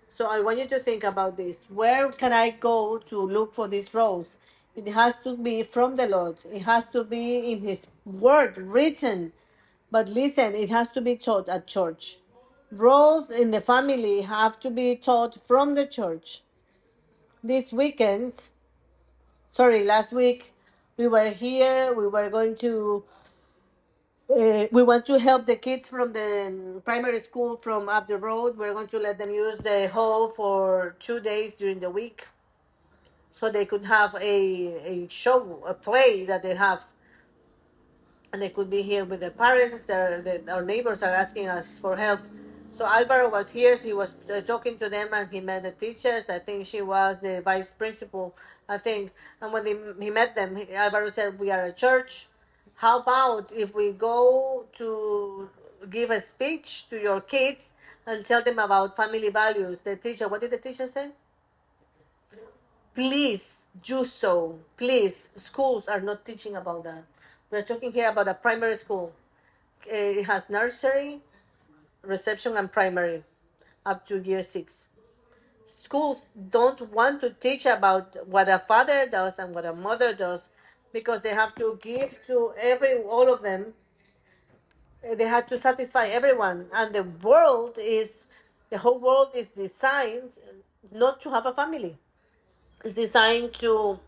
[0.08, 1.60] So I want you to think about this.
[1.68, 4.36] Where can I go to look for these roles?
[4.76, 6.36] It has to be from the Lord.
[6.52, 9.32] It has to be in His Word written.
[9.90, 12.18] But listen, it has to be taught at church.
[12.70, 16.42] Roles in the family have to be taught from the church.
[17.42, 18.34] This weekend,
[19.52, 20.52] sorry, last week,
[21.00, 21.94] we were here.
[21.94, 23.02] We were going to
[24.28, 28.58] uh, we want to help the kids from the primary school from up the road.
[28.58, 32.28] We're going to let them use the hall for two days during the week
[33.32, 34.36] so they could have a,
[34.94, 36.84] a show, a play that they have,
[38.32, 39.80] and they could be here with their parents.
[39.80, 42.20] Their, the, our neighbors are asking us for help.
[42.80, 43.76] So Alvaro was here.
[43.76, 46.30] So He was uh, talking to them, and he met the teachers.
[46.30, 48.34] I think she was the vice principal.
[48.66, 49.12] I think,
[49.42, 52.26] and when he, he met them, he, Alvaro said, "We are a church.
[52.76, 55.50] How about if we go to
[55.90, 57.68] give a speech to your kids
[58.06, 61.10] and tell them about family values?" The teacher, what did the teacher say?
[62.94, 64.58] Please do so.
[64.78, 67.04] Please, schools are not teaching about that.
[67.50, 69.12] We're talking here about a primary school.
[69.84, 71.20] It has nursery,
[72.02, 73.24] reception, and primary
[73.84, 74.88] up to year six.
[75.66, 80.48] Schools don't want to teach about what a father does and what a mother does
[80.92, 83.74] because they have to give to every all of them.
[85.16, 88.10] They have to satisfy everyone, and the world is
[88.68, 90.32] the whole world is designed
[90.92, 91.98] not to have a family.
[92.84, 93.98] It's designed to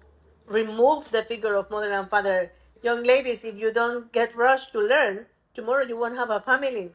[0.47, 2.53] remove the figure of mother and father.
[2.82, 6.90] Young ladies, if you don't get rushed to learn, tomorrow you won't have a family.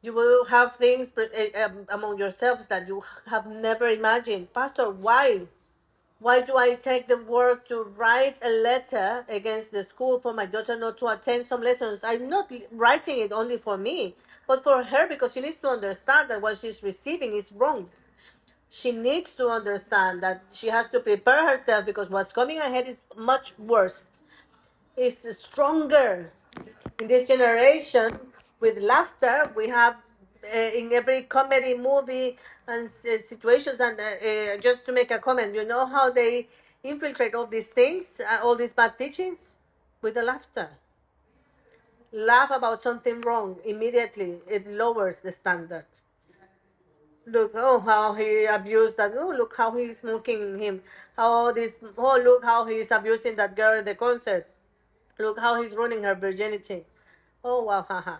[0.00, 4.52] You will have things eh, um, among yourselves that you have never imagined.
[4.52, 5.42] Pastor, why?
[6.20, 10.46] Why do I take the work to write a letter against the school for my
[10.46, 12.00] daughter not to attend some lessons?
[12.02, 16.30] I'm not writing it only for me, but for her because she needs to understand
[16.30, 17.88] that what she's receiving is wrong
[18.70, 22.96] she needs to understand that she has to prepare herself because what's coming ahead is
[23.16, 24.04] much worse.
[24.96, 26.32] It's stronger
[27.00, 28.18] in this generation
[28.60, 29.52] with laughter.
[29.56, 29.96] We have
[30.44, 33.80] uh, in every comedy movie and s- situations.
[33.80, 36.48] And uh, uh, just to make a comment, you know how they
[36.82, 39.56] infiltrate all these things, uh, all these bad teachings,
[40.02, 40.68] with the laughter.
[42.12, 44.38] Laugh about something wrong immediately.
[44.48, 45.86] It lowers the standard.
[47.26, 49.12] Look, oh, how he abused that.
[49.16, 50.82] Oh, look how he's mocking him.
[51.16, 54.46] How this, oh, look how he's abusing that girl at the concert.
[55.18, 56.84] Look how he's ruining her virginity.
[57.44, 58.18] Oh, wow, haha.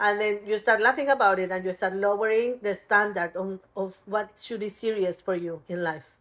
[0.00, 3.98] And then you start laughing about it and you start lowering the standard on, of
[4.06, 6.16] what should be serious for you in life.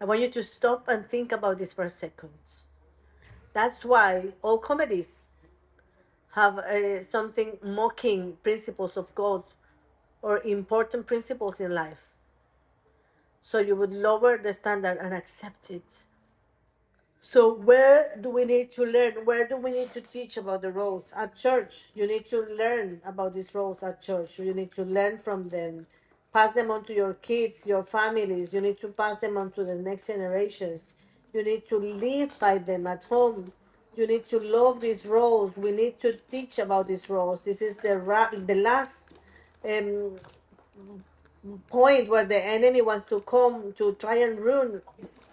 [0.00, 2.30] I want you to stop and think about this for a second.
[3.52, 5.16] That's why all comedies
[6.32, 9.42] have uh, something mocking principles of God
[10.22, 12.14] or important principles in life.
[13.42, 16.04] So you would lower the standard and accept it.
[17.22, 19.12] So where do we need to learn?
[19.24, 21.12] Where do we need to teach about the roles?
[21.14, 24.38] At church, you need to learn about these roles at church.
[24.38, 25.86] You need to learn from them.
[26.32, 28.54] Pass them on to your kids, your families.
[28.54, 30.94] You need to pass them on to the next generations.
[31.34, 33.52] You need to live by them at home.
[33.96, 35.54] You need to love these roles.
[35.56, 37.42] We need to teach about these roles.
[37.42, 39.02] This is the ra- the last
[39.68, 40.18] um,
[41.68, 44.80] point where the enemy wants to come to try and ruin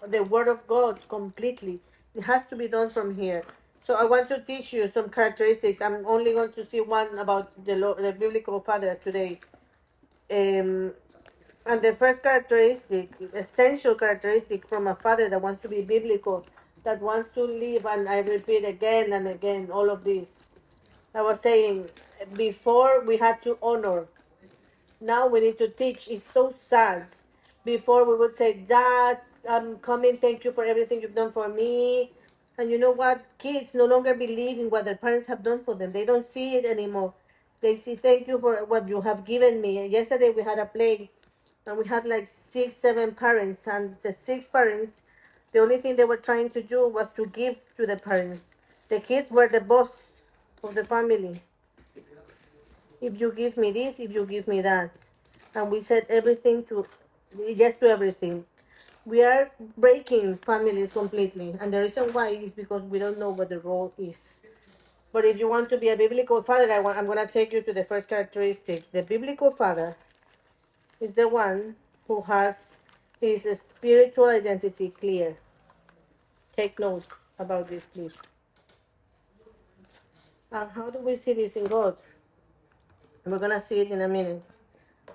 [0.06, 1.80] the word of God completely.
[2.14, 3.44] It has to be done from here.
[3.84, 5.80] So I want to teach you some characteristics.
[5.80, 9.40] I'm only going to see one about the the biblical father today.
[10.30, 10.92] Um,
[11.66, 16.46] and the first characteristic, essential characteristic from a father that wants to be biblical,
[16.84, 20.44] that wants to live, and I repeat again and again all of this.
[21.14, 21.88] I was saying
[22.34, 24.06] before we had to honor
[25.00, 26.08] now we need to teach.
[26.08, 27.06] It's so sad.
[27.64, 30.18] Before we would say, Dad, Um, I'm coming.
[30.18, 32.10] Thank you for everything you've done for me.
[32.58, 33.24] And you know what?
[33.38, 35.92] Kids no longer believe in what their parents have done for them.
[35.92, 37.14] They don't see it anymore.
[37.60, 39.86] They see, thank you for what you have given me.
[39.86, 41.10] Yesterday we had a play
[41.66, 43.66] and we had like six, seven parents.
[43.66, 45.02] And the six parents,
[45.52, 48.42] the only thing they were trying to do was to give to the parents.
[48.88, 50.04] The kids were the boss
[50.64, 51.40] of the family
[53.00, 54.90] if you give me this, if you give me that.
[55.54, 56.86] And we said everything to
[57.38, 58.44] yes to everything.
[59.08, 61.56] We are breaking families completely.
[61.58, 64.42] And the reason why is because we don't know what the role is.
[65.14, 67.54] But if you want to be a biblical father, I want, I'm going to take
[67.54, 68.92] you to the first characteristic.
[68.92, 69.96] The biblical father
[71.00, 71.74] is the one
[72.06, 72.76] who has
[73.18, 73.44] his
[73.78, 75.38] spiritual identity clear.
[76.54, 78.14] Take notes about this, please.
[80.52, 81.96] And how do we see this in God?
[83.24, 84.42] We're going to see it in a minute.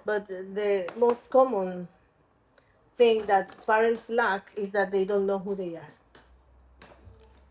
[0.04, 1.88] But the most common
[2.96, 5.94] thing that parents lack is that they don't know who they are.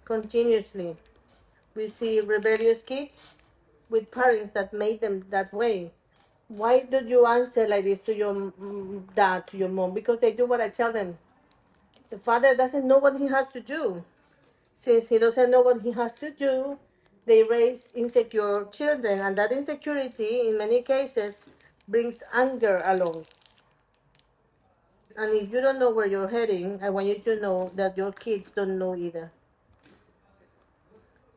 [0.04, 0.96] Continuously,
[1.74, 3.34] we see rebellious kids
[3.88, 5.90] with parents that made them that way.
[6.48, 8.52] Why did you answer like this to your
[9.14, 9.94] dad, to your mom?
[9.94, 11.16] Because they do what I tell them.
[12.10, 14.04] The father doesn't know what he has to do.
[14.74, 16.78] Since he doesn't know what he has to do,
[17.24, 21.44] they raise insecure children, and that insecurity, in many cases,
[21.88, 23.24] brings anger along.
[25.16, 28.12] And if you don't know where you're heading, I want you to know that your
[28.12, 29.30] kids don't know either.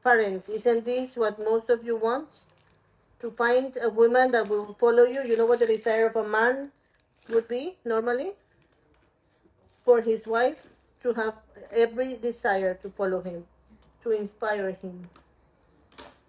[0.04, 2.28] Parents, isn't this what most of you want?
[3.20, 5.24] To find a woman that will follow you?
[5.24, 6.72] You know what the desire of a man
[7.30, 8.32] would be normally?
[9.82, 10.68] For his wife
[11.02, 13.46] to have every desire to follow him,
[14.04, 15.10] to inspire him.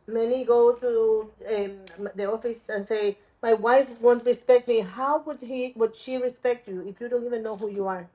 [0.07, 5.41] Many go to um, the office and say, "My wife won't respect me." How would
[5.41, 5.73] he?
[5.77, 8.09] Would she respect you if you don't even know who you are?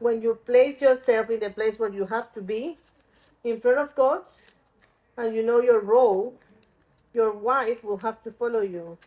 [0.00, 2.62] When you place yourself in the place where you have to be,
[3.44, 4.24] in front of God,
[5.16, 6.34] and you know your role,
[7.12, 8.98] your wife will have to follow you.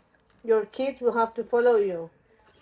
[0.46, 2.10] Your kids will have to follow you.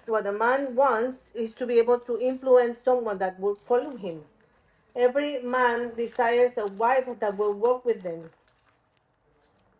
[0.08, 4.24] What a man wants is to be able to influence someone that will follow him.
[4.96, 8.32] Every man desires a wife that will walk with them.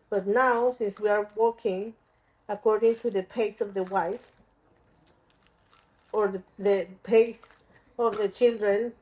[0.08, 1.94] But now, since we are walking
[2.48, 4.32] according to the pace of the wife
[6.12, 7.60] or the, the pace
[7.98, 8.92] of the children,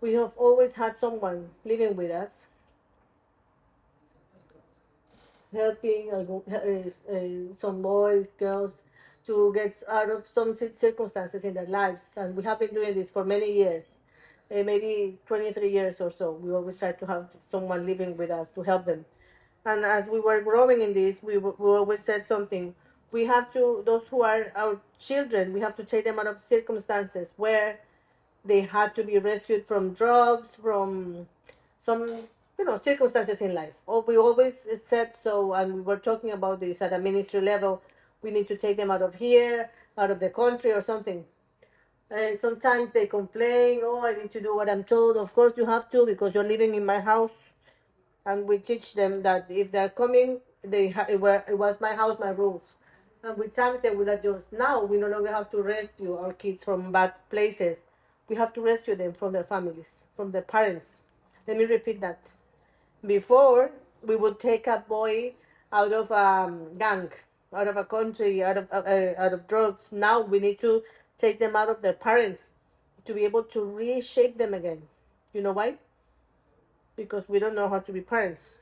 [0.00, 2.46] we have always had someone living with us,
[5.52, 6.10] helping
[7.58, 8.82] some boys, girls
[9.26, 12.12] to get out of some circumstances in their lives.
[12.16, 13.98] And we have been doing this for many years,
[14.50, 16.32] uh, maybe 23 years or so.
[16.32, 19.04] We always try to have someone living with us to help them.
[19.64, 22.74] And as we were growing in this, we, we always said something.
[23.12, 26.38] We have to, those who are our children, we have to take them out of
[26.38, 27.78] circumstances where
[28.44, 31.26] they had to be rescued from drugs, from
[31.78, 32.06] some
[32.58, 33.76] you know circumstances in life.
[33.86, 37.82] Or we always said so, and we were talking about this at a ministry level.
[38.22, 41.24] We need to take them out of here, out of the country, or something.
[42.10, 45.66] And sometimes they complain, "Oh, I need to do what I'm told." Of course, you
[45.66, 47.53] have to because you're living in my house,
[48.26, 51.94] and we teach them that if they're coming, they ha- it, were, it was my
[51.94, 52.62] house, my rules.
[53.22, 54.52] And with times they will adjust.
[54.52, 57.82] Now we no longer have to rescue our kids from bad places
[58.28, 61.00] we have to rescue them from their families, from their parents.
[61.46, 62.32] Let me repeat that.
[63.06, 63.70] Before,
[64.02, 65.34] we would take a boy
[65.72, 67.10] out of a um, gang,
[67.52, 69.88] out of a country, out of uh, uh, out of drugs.
[69.92, 70.82] Now we need to
[71.18, 72.52] take them out of their parents
[73.04, 74.82] to be able to reshape them again.
[75.34, 75.76] You know why?
[76.96, 78.58] Because we don't know how to be parents.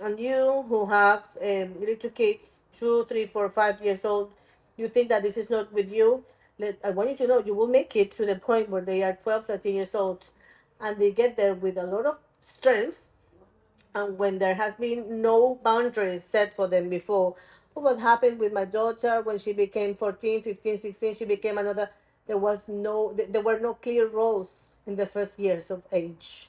[0.00, 4.30] And you who have um, little kids, two, three, four, five years old,
[4.76, 6.24] you think that this is not with you
[6.58, 9.02] let, I want you to know you will make it to the point where they
[9.02, 10.24] are 12, 13 years old
[10.80, 13.06] and they get there with a lot of strength.
[13.94, 17.34] And when there has been no boundaries set for them before,
[17.74, 21.88] what happened with my daughter when she became 14, 15, 16, she became another,
[22.26, 24.52] there was no, there were no clear roles
[24.86, 26.48] in the first years of age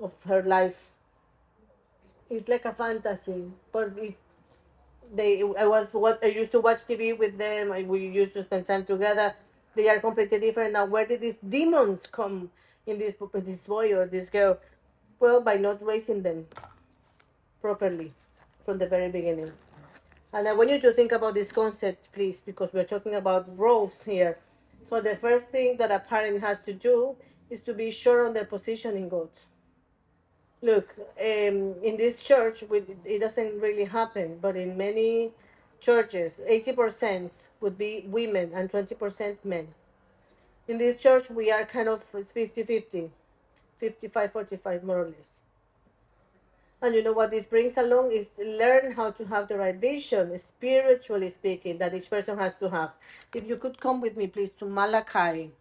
[0.00, 0.90] of her life.
[2.28, 4.16] It's like a fantasy, but if
[5.14, 7.72] they I was what I used to watch TV with them.
[7.72, 9.34] I, we used to spend time together.
[9.74, 10.86] They are completely different now.
[10.86, 12.50] Where did these demons come
[12.86, 14.58] in this this boy or this girl?
[15.20, 16.46] Well, by not raising them
[17.60, 18.12] properly
[18.64, 19.52] from the very beginning.
[20.32, 24.02] And I want you to think about this concept, please, because we're talking about roles
[24.02, 24.38] here.
[24.82, 27.16] So the first thing that a parent has to do
[27.48, 29.30] is to be sure on their position in God.
[30.62, 35.32] Look, um, in this church, it doesn't really happen, but in many
[35.80, 39.68] churches, 80% would be women and 20% men.
[40.66, 43.10] In this church, we are kind of 50 50,
[43.76, 45.42] 55 45, more or less.
[46.82, 50.36] And you know what this brings along is learn how to have the right vision,
[50.36, 52.92] spiritually speaking, that each person has to have.
[53.34, 55.52] If you could come with me, please, to Malachi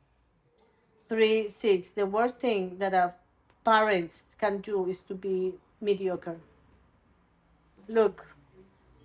[1.07, 1.91] 3 6.
[1.91, 3.13] The worst thing that a
[3.65, 6.37] parents can do is to be mediocre.
[7.87, 8.25] Look,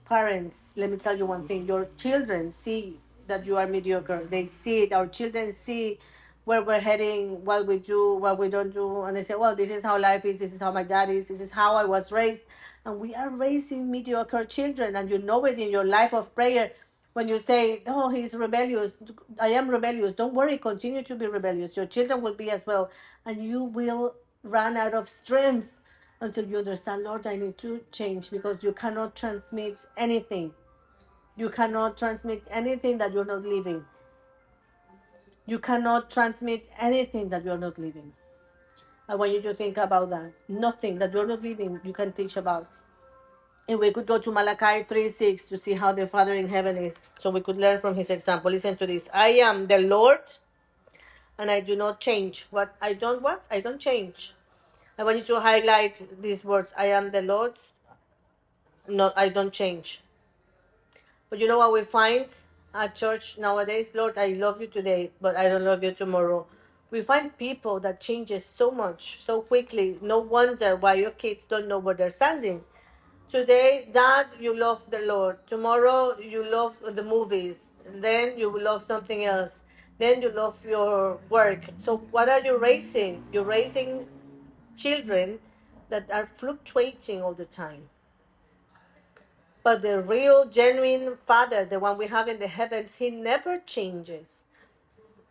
[0.04, 1.66] parents, let me tell you one thing.
[1.66, 4.26] Your children see that you are mediocre.
[4.30, 4.92] They see it.
[4.92, 5.98] Our children see
[6.44, 9.02] where we're heading, what we do, what we don't do.
[9.02, 10.38] And they say, well, this is how life is.
[10.38, 11.26] This is how my dad is.
[11.26, 12.42] This is how I was raised.
[12.84, 14.96] And we are raising mediocre children.
[14.96, 16.72] And you know it in your life of prayer
[17.12, 18.92] when you say, oh, he's rebellious.
[19.38, 20.14] I am rebellious.
[20.14, 20.58] Don't worry.
[20.58, 21.76] Continue to be rebellious.
[21.76, 22.90] Your children will be as well.
[23.24, 25.72] And you will run out of strength
[26.20, 30.52] until you understand, Lord, I need to change because you cannot transmit anything.
[31.36, 33.84] You cannot transmit anything that you're not living.
[35.46, 38.12] You cannot transmit anything that you're not living.
[39.08, 40.32] I want you to think about that.
[40.48, 42.68] Nothing that you're not living, you can teach about.
[43.68, 46.76] And we could go to Malachi 3 6 to see how the Father in heaven
[46.76, 47.08] is.
[47.20, 48.50] So we could learn from his example.
[48.50, 50.20] Listen to this I am the Lord
[51.40, 52.46] and I do not change.
[52.50, 53.48] What I don't what?
[53.50, 54.34] I don't change.
[54.98, 56.74] I want you to highlight these words.
[56.76, 57.54] I am the Lord.
[58.86, 60.02] No, I don't change.
[61.30, 62.26] But you know what we find
[62.74, 66.46] at church nowadays, Lord, I love you today, but I don't love you tomorrow.
[66.90, 69.98] We find people that changes so much so quickly.
[70.02, 72.64] No wonder why your kids don't know where they're standing.
[73.30, 75.38] Today, Dad, you love the Lord.
[75.46, 77.66] Tomorrow, you love the movies.
[77.86, 79.60] Then you will love something else.
[80.00, 81.66] Then you love your work.
[81.76, 83.22] So, what are you raising?
[83.32, 84.06] You're raising
[84.74, 85.40] children
[85.90, 87.90] that are fluctuating all the time.
[89.62, 94.44] But the real, genuine Father, the one we have in the heavens, He never changes.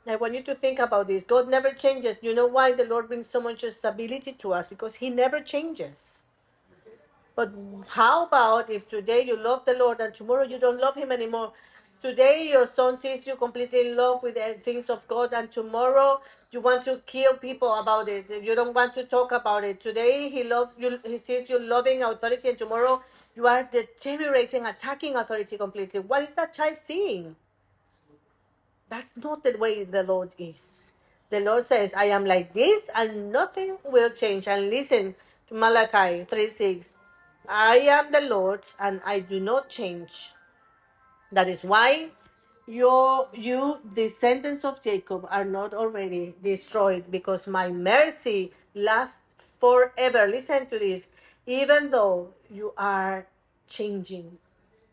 [0.05, 1.23] I want you to think about this.
[1.23, 2.19] God never changes.
[2.21, 4.67] You know why the Lord brings so much stability to us?
[4.67, 6.21] Because He never changes.
[7.35, 7.51] But
[7.87, 11.53] how about if today you love the Lord and tomorrow you don't love Him anymore?
[12.01, 16.21] Today your son sees you completely in love with the things of God, and tomorrow
[16.49, 18.29] you want to kill people about it.
[18.41, 19.81] You don't want to talk about it.
[19.81, 20.99] Today he loves you.
[21.05, 23.03] He sees you loving authority, and tomorrow
[23.35, 25.99] you are deteriorating, attacking authority completely.
[25.99, 27.35] What is that child seeing?
[28.89, 30.93] That's not the way the Lord is.
[31.29, 34.47] The Lord says, I am like this and nothing will change.
[34.47, 35.15] And listen
[35.47, 36.93] to Malachi 3 6.
[37.47, 40.31] I am the Lord and I do not change.
[41.31, 42.09] That is why
[42.67, 50.27] you, you descendants of Jacob, are not already destroyed because my mercy lasts forever.
[50.27, 51.07] Listen to this.
[51.45, 53.27] Even though you are
[53.67, 54.37] changing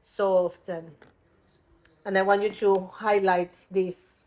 [0.00, 0.92] so often.
[2.04, 4.26] And I want you to highlight this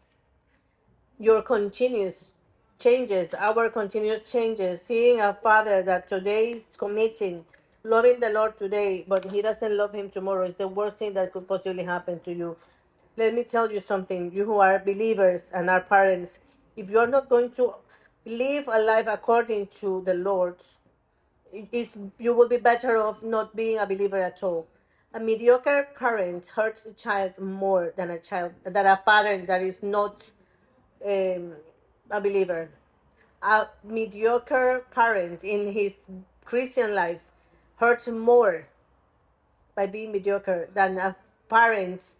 [1.19, 2.31] your continuous
[2.79, 7.43] changes, our continuous changes, seeing a father that today is committing,
[7.83, 11.31] loving the Lord today, but he doesn't love him tomorrow is the worst thing that
[11.31, 12.57] could possibly happen to you.
[13.17, 16.39] Let me tell you something, you who are believers and are parents,
[16.75, 17.75] if you're not going to
[18.25, 20.55] live a life according to the Lord,
[21.71, 24.67] is you will be better off not being a believer at all.
[25.13, 29.81] A mediocre parent hurts a child more than a child than a parent that is
[29.81, 30.29] not
[31.03, 31.53] um,
[32.11, 32.69] a believer.
[33.41, 36.05] A mediocre parent in his
[36.45, 37.31] Christian life
[37.79, 38.67] hurts more
[39.75, 41.15] by being mediocre than a
[41.47, 42.17] parent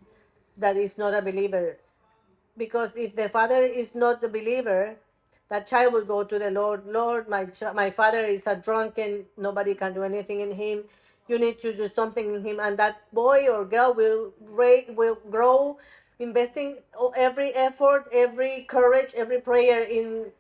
[0.58, 1.78] that is not a believer.
[2.58, 4.96] Because if the father is not a believer,
[5.50, 6.86] that child will go to the Lord.
[6.88, 9.26] Lord, my ch- my father is a drunken.
[9.38, 10.84] Nobody can do anything in him.
[11.28, 14.34] You need to do something in him, and that boy or girl will
[14.96, 15.78] will grow,
[16.20, 16.78] investing
[17.18, 20.32] every effort, every courage, every prayer in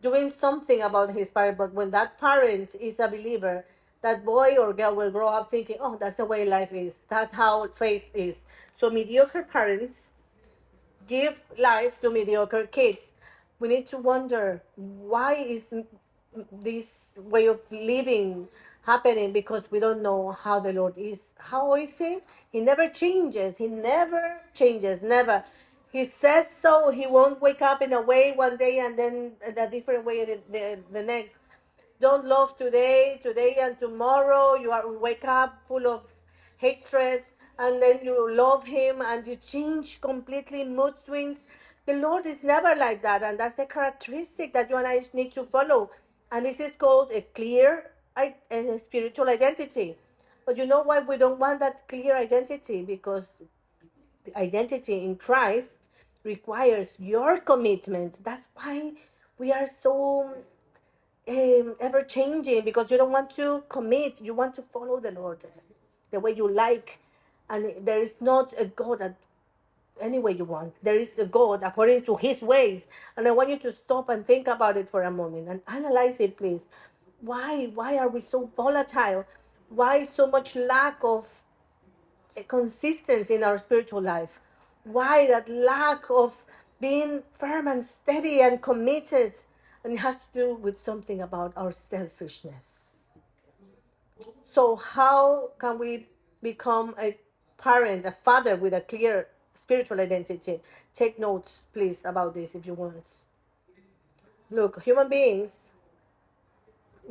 [0.00, 1.58] doing something about his parent.
[1.58, 3.64] But when that parent is a believer,
[4.02, 7.04] that boy or girl will grow up thinking, "Oh, that's the way life is.
[7.08, 8.44] That's how faith is."
[8.74, 10.12] So mediocre parents
[11.06, 13.12] give life to mediocre kids.
[13.58, 15.74] We need to wonder why is
[16.52, 18.48] this way of living
[18.82, 21.34] happening because we don't know how the Lord is.
[21.38, 22.18] How is he?
[22.50, 23.56] He never changes.
[23.58, 25.02] He never changes.
[25.02, 25.44] Never.
[25.90, 26.90] He says so.
[26.90, 30.40] He won't wake up in a way one day and then a different way the,
[30.50, 31.38] the, the next
[32.00, 34.54] don't love today, today and tomorrow.
[34.54, 36.06] You are wake up full of
[36.56, 37.22] hatred,
[37.58, 41.46] and then you love him and you change completely mood swings.
[41.86, 45.32] The Lord is never like that, and that's the characteristic that you and I need
[45.32, 45.90] to follow.
[46.30, 49.96] And this is called a clear a spiritual identity.
[50.44, 52.82] But you know why we don't want that clear identity?
[52.82, 53.42] Because
[54.24, 55.78] the identity in Christ
[56.24, 58.20] requires your commitment.
[58.24, 58.92] That's why
[59.38, 60.34] we are so
[61.28, 64.20] um, ever changing because you don't want to commit.
[64.22, 65.44] You want to follow the Lord
[66.10, 66.98] the way you like.
[67.50, 69.16] And there is not a God that
[70.00, 70.74] any way you want.
[70.82, 72.88] There is a God according to his ways.
[73.16, 76.20] And I want you to stop and think about it for a moment and analyze
[76.20, 76.68] it, please.
[77.20, 77.66] Why?
[77.74, 79.26] Why are we so volatile?
[79.68, 81.42] Why so much lack of
[82.46, 84.40] consistency in our spiritual life?
[84.84, 86.44] Why that lack of
[86.80, 89.36] being firm and steady and committed?
[89.84, 93.12] And it has to do with something about our selfishness.
[94.44, 96.06] So, how can we
[96.42, 97.16] become a
[97.58, 100.60] parent, a father with a clear spiritual identity?
[100.92, 103.24] Take notes, please, about this if you want.
[104.50, 105.72] Look, human beings,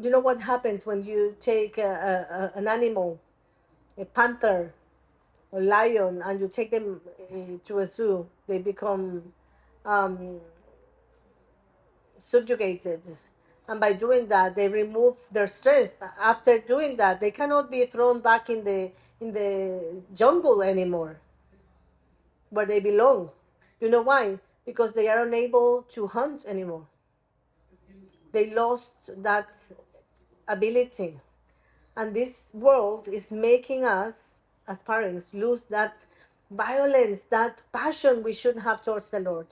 [0.01, 3.19] you know what happens when you take a, a, an animal,
[3.97, 4.73] a panther,
[5.53, 7.01] a lion, and you take them
[7.31, 8.27] uh, to a zoo?
[8.47, 9.33] They become
[9.85, 10.39] um,
[12.17, 13.01] subjugated
[13.67, 15.97] and by doing that they remove their strength.
[16.19, 21.19] After doing that they cannot be thrown back in the in the jungle anymore
[22.49, 23.31] where they belong.
[23.81, 24.39] You know why?
[24.65, 26.85] Because they are unable to hunt anymore.
[28.31, 28.93] They lost
[29.23, 29.51] that
[30.47, 31.19] ability.
[31.95, 36.05] And this world is making us as parents lose that
[36.51, 39.47] violence, that passion we should have towards the Lord.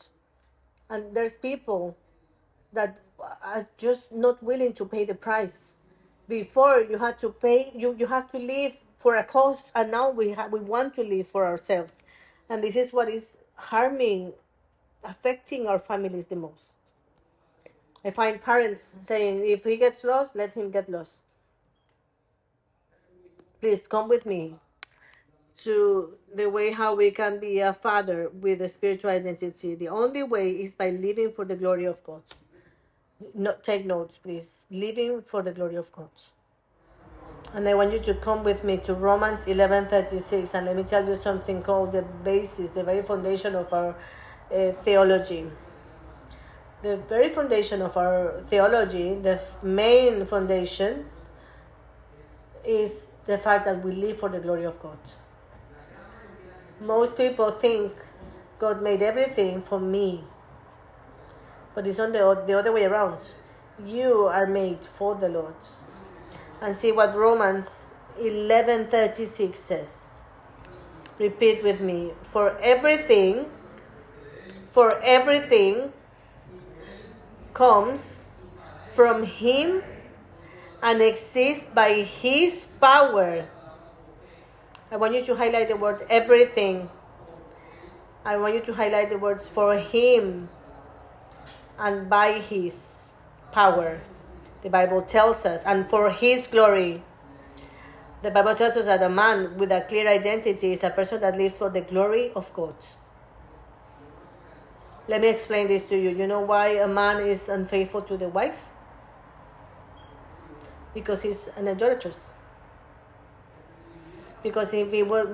[0.89, 1.97] And there's people
[2.76, 5.76] that uh, are just not willing to pay the price.
[6.28, 10.09] Before you had to pay, you, you have to live for a cause, and now
[10.09, 12.01] we have we want to live for ourselves,
[12.49, 14.34] and this is what is harming,
[15.03, 16.73] affecting our families the most.
[18.03, 21.13] I find parents saying, if he gets lost, let him get lost.
[23.59, 24.55] Please come with me
[25.63, 29.76] to the way how we can be a father with a spiritual identity.
[29.76, 32.21] The only way is by living for the glory of God.
[33.34, 34.66] No, take notes, please.
[34.70, 36.09] Living for the glory of God.
[37.53, 41.07] And I want you to come with me to Romans 11:36 and let me tell
[41.07, 43.95] you something called the basis, the very foundation of our
[44.53, 45.45] uh, theology.
[46.82, 51.05] The very foundation of our theology, the main foundation
[52.66, 54.99] is the fact that we live for the glory of God.
[56.82, 57.93] Most people think
[58.59, 60.24] God made everything for me,
[61.76, 63.19] but it's on the, the other way around.
[63.86, 65.55] You are made for the Lord.
[66.61, 70.07] And see what Romans 11:36 says.
[71.19, 72.13] Repeat with me.
[72.23, 73.47] For everything
[74.71, 75.93] for everything
[77.53, 78.26] comes
[78.93, 79.84] from him
[80.82, 83.47] and exists by his power
[84.91, 86.89] I want you to highlight the word everything.
[88.23, 90.47] I want you to highlight the words for him
[91.80, 93.11] and by his
[93.51, 94.01] power.
[94.63, 97.03] The Bible tells us, and for his glory.
[98.23, 101.38] The Bible tells us that a man with a clear identity is a person that
[101.38, 102.76] lives for the glory of God.
[105.07, 106.09] Let me explain this to you.
[106.09, 108.59] You know why a man is unfaithful to the wife?
[110.95, 112.30] Because he's an idolatrous
[114.45, 115.26] because if he were,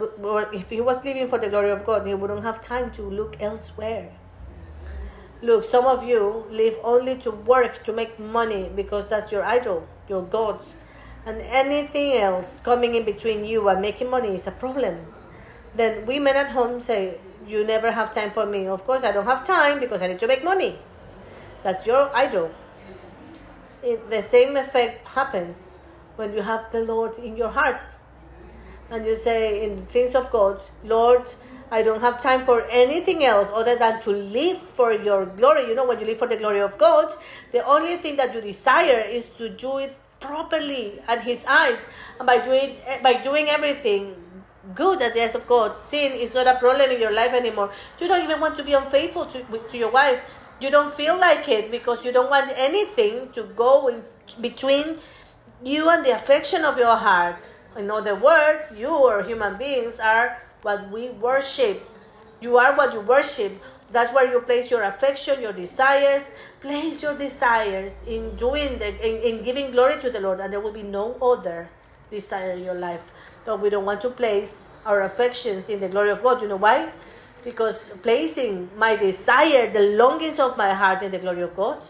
[0.53, 3.35] if he was living for the glory of God, he wouldn't have time to look
[3.41, 4.13] elsewhere.
[5.41, 9.87] Look, some of you live only to work to make money because that's your idol,
[10.07, 10.65] your gods,
[11.25, 14.99] and anything else coming in between you and making money is a problem.
[15.75, 17.17] Then women at home say,
[17.47, 20.19] "You never have time for me." Of course, I don't have time because I need
[20.19, 20.77] to make money.
[21.63, 22.51] That's your idol.
[23.81, 25.73] It, the same effect happens
[26.17, 27.81] when you have the Lord in your heart
[28.91, 31.25] and you say in the things of God, Lord,
[31.71, 35.67] I don't have time for anything else other than to live for your glory.
[35.69, 37.15] You know, when you live for the glory of God,
[37.53, 41.79] the only thing that you desire is to do it properly at His eyes.
[42.19, 44.15] And by doing by doing everything
[44.75, 47.71] good at the eyes of God, sin is not a problem in your life anymore.
[47.99, 50.29] You don't even want to be unfaithful to, to your wife.
[50.59, 54.03] You don't feel like it because you don't want anything to go in
[54.41, 54.99] between
[55.63, 57.61] you and the affection of your hearts.
[57.77, 61.87] In other words, you or human beings are what we worship.
[62.41, 63.61] You are what you worship.
[63.91, 66.31] That's where you place your affection, your desires.
[66.61, 70.59] Place your desires in doing the, in, in giving glory to the Lord, and there
[70.59, 71.69] will be no other
[72.09, 73.11] desire in your life.
[73.45, 76.41] But we don't want to place our affections in the glory of God.
[76.41, 76.91] You know why?
[77.43, 81.83] Because placing my desire, the longings of my heart in the glory of God,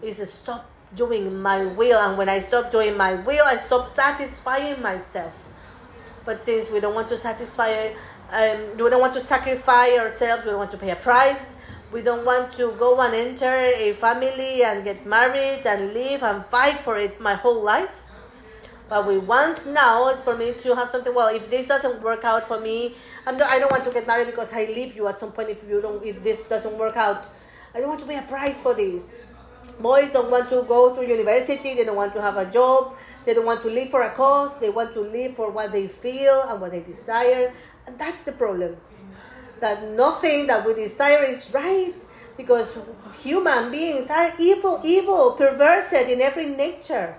[0.00, 1.98] is stop doing my will.
[1.98, 5.48] And when I stop doing my will, I stop satisfying myself.
[6.24, 7.94] But since we don't want to satisfy,
[8.32, 11.56] um, we don't want to sacrifice ourselves, we don't want to pay a price.
[11.92, 16.42] We don't want to go and enter a family and get married and live and
[16.42, 18.08] fight for it my whole life.
[18.88, 21.14] But we want now is for me to have something.
[21.14, 22.94] Well, if this doesn't work out for me,
[23.26, 25.50] I'm not, I don't want to get married because I leave you at some point.
[25.50, 27.28] If you don't, if this doesn't work out,
[27.74, 29.10] I don't want to pay a price for this.
[29.80, 33.32] Boys don't want to go through university, they don't want to have a job, they
[33.34, 36.42] don't want to live for a cause, they want to live for what they feel
[36.48, 37.52] and what they desire.
[37.86, 38.76] And that's the problem.
[39.60, 41.94] That nothing that we desire is right
[42.36, 42.76] because
[43.20, 47.18] human beings are evil, evil, perverted in every nature.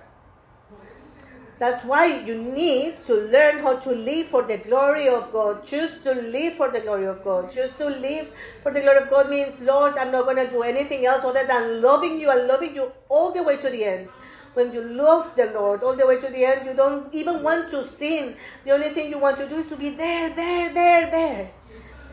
[1.58, 5.64] That's why you need to learn how to live for the glory of God.
[5.64, 7.48] Choose to live for the glory of God.
[7.48, 10.62] Choose to live for the glory of God means, Lord, I'm not going to do
[10.62, 14.08] anything else other than loving you and loving you all the way to the end.
[14.54, 17.70] When you love the Lord all the way to the end, you don't even want
[17.70, 18.36] to sin.
[18.64, 21.50] The only thing you want to do is to be there, there, there, there.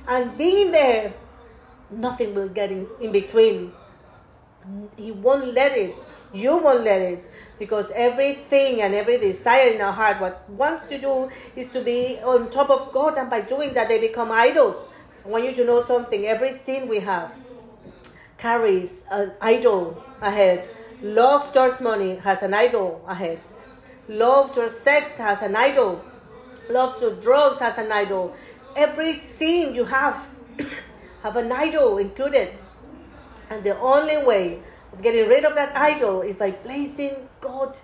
[0.08, 1.14] And being there,
[1.92, 3.72] nothing will get in, in between.
[4.98, 6.04] He won't let it.
[6.34, 7.30] You won't let it
[7.60, 12.18] because everything and every desire in our heart, what wants to do is to be
[12.24, 14.88] on top of God, and by doing that, they become idols.
[15.26, 16.26] I want you to know something.
[16.26, 17.34] Every sin we have
[18.38, 20.68] carries an idol ahead.
[21.02, 23.40] Love towards money has an idol ahead.
[24.08, 26.04] Love towards sex has an idol.
[26.70, 28.36] Love to drugs has an idol.
[28.76, 30.28] Every sin you have
[31.24, 32.56] have an idol included.
[33.50, 34.60] And the only way
[34.94, 37.76] of getting rid of that idol is by placing God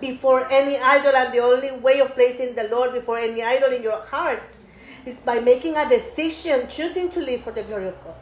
[0.00, 1.12] before any idol.
[1.14, 4.60] And the only way of placing the Lord before any idol in your hearts
[5.04, 8.14] is by making a decision, choosing to live for the glory of God.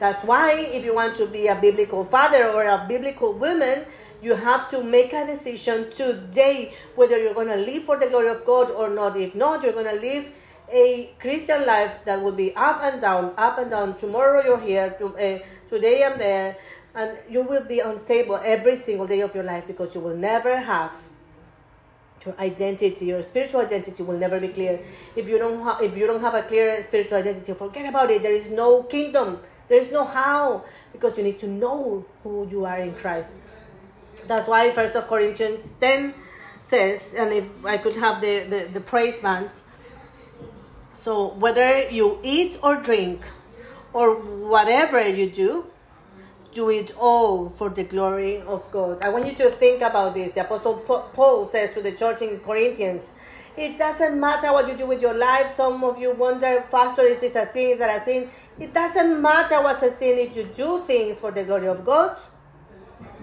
[0.00, 3.84] That's why, if you want to be a biblical father or a biblical woman,
[4.22, 8.28] you have to make a decision today whether you're going to live for the glory
[8.28, 9.14] of God or not.
[9.18, 10.32] If not, you're going to live
[10.72, 13.96] a Christian life that will be up and down, up and down.
[13.98, 16.56] Tomorrow you're here, uh, today I'm there,
[16.94, 20.56] and you will be unstable every single day of your life because you will never
[20.56, 20.94] have
[22.26, 24.78] your identity your spiritual identity will never be clear
[25.16, 28.20] if you don't ha- if you don't have a clear spiritual identity forget about it
[28.20, 29.40] there is no kingdom
[29.70, 30.62] there is no how
[30.92, 33.40] because you need to know who you are in christ
[34.26, 36.12] that's why first of corinthians 10
[36.60, 39.62] says and if i could have the, the, the praise bands
[40.94, 43.22] so whether you eat or drink
[43.94, 45.64] or whatever you do
[46.52, 49.02] do it all for the glory of God.
[49.02, 50.32] I want you to think about this.
[50.32, 53.12] The Apostle Paul says to the church in Corinthians,
[53.56, 55.54] it doesn't matter what you do with your life.
[55.54, 57.70] Some of you wonder, Pastor, is this a sin?
[57.70, 58.28] Is that a sin?
[58.60, 62.14] It doesn't matter what's a sin if you do things for the glory of God.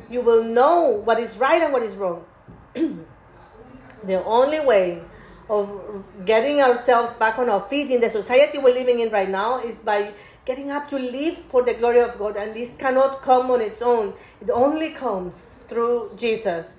[0.09, 2.25] You will know what is right and what is wrong.
[2.73, 5.03] the only way
[5.47, 9.59] of getting ourselves back on our feet in the society we're living in right now
[9.59, 10.11] is by
[10.43, 12.35] getting up to live for the glory of God.
[12.35, 16.77] And this cannot come on its own, it only comes through Jesus.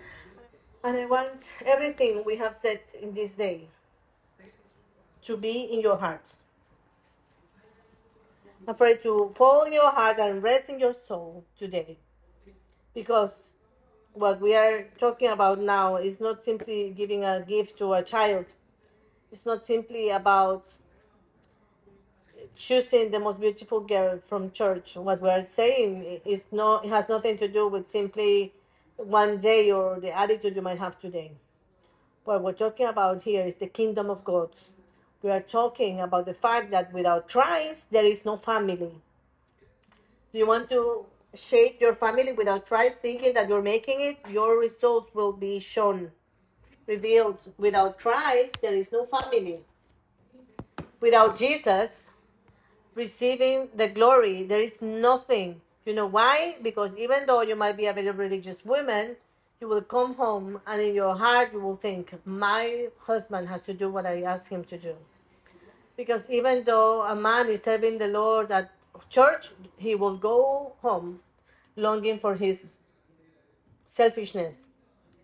[0.83, 3.69] And I want everything we have said in this day
[5.23, 6.41] to be in your hearts.
[8.69, 11.97] I'm it to fall in your heart and rest in your soul today.
[12.93, 13.55] Because
[14.13, 18.53] what we are talking about now is not simply giving a gift to a child.
[19.33, 20.67] It's not simply about
[22.55, 24.97] choosing the most beautiful girl from church.
[24.97, 28.53] What we are saying is no, it has nothing to do with simply
[28.99, 31.33] one day or the attitude you might have today.
[32.25, 34.51] What we're talking about here is the kingdom of God.
[35.23, 38.95] We are talking about the fact that without Christ, there is no family.
[40.33, 44.19] Do you want to shape your family without Christ, thinking that you're making it?
[44.31, 46.13] Your results will be shown,
[46.87, 47.41] revealed.
[47.59, 49.61] Without Christ, there is no family.
[51.01, 52.05] Without Jesus,
[52.95, 54.45] receiving the glory.
[54.45, 55.61] There is nothing.
[55.85, 56.57] You know why?
[56.63, 59.17] Because even though you might be a very religious woman,
[59.61, 63.75] you will come home and in your heart you will think, my husband has to
[63.75, 64.95] do what I ask him to do.
[65.97, 68.71] Because even though a man is serving the Lord at
[69.11, 71.21] church, he will go home
[71.75, 72.67] longing for his
[73.87, 74.59] selfishness,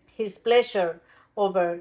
[0.05, 0.99] his pleasure
[1.37, 1.79] over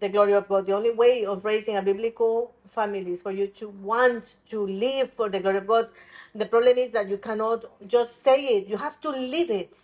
[0.00, 0.66] the glory of God.
[0.66, 5.10] The only way of raising a biblical family is for you to want to live
[5.14, 5.88] for the glory of God.
[6.34, 9.74] The problem is that you cannot just say it, you have to live it.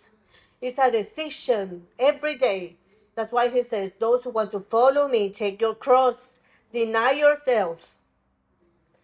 [0.65, 2.77] It's a decision every day.
[3.13, 6.15] That's why he says, Those who want to follow me, take your cross,
[6.73, 7.95] deny yourself,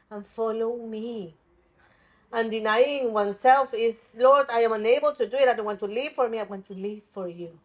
[0.09, 1.35] and follow me.
[2.33, 5.47] And denying oneself is, Lord, I am unable to do it.
[5.47, 6.39] I don't want to live for me.
[6.39, 7.59] I want to live for you.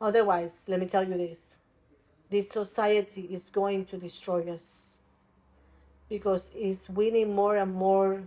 [0.00, 1.58] Otherwise, let me tell you this
[2.30, 5.00] this society is going to destroy us
[6.08, 8.22] because it's winning more and more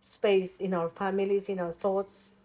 [0.00, 2.37] space in our families, in our thoughts.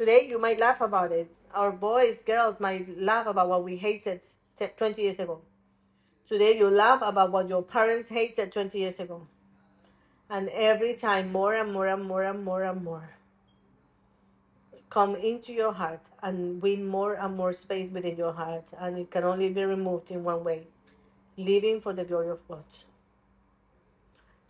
[0.00, 1.30] Today, you might laugh about it.
[1.52, 4.22] Our boys, girls might laugh about what we hated
[4.56, 5.42] 20 years ago.
[6.26, 9.26] Today, you laugh about what your parents hated 20 years ago.
[10.30, 13.10] And every time, more and more and more and more and more
[14.88, 18.70] come into your heart and win more and more space within your heart.
[18.78, 20.66] And it can only be removed in one way
[21.36, 22.64] living for the glory of God.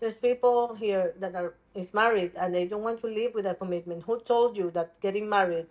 [0.00, 3.54] There's people here that are is married and they don't want to live with a
[3.54, 4.02] commitment.
[4.04, 5.68] Who told you that getting married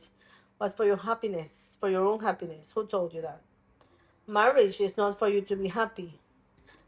[0.60, 2.72] was for your happiness, for your own happiness?
[2.76, 3.42] Who told you that?
[4.28, 6.20] Marriage is not for you to be happy.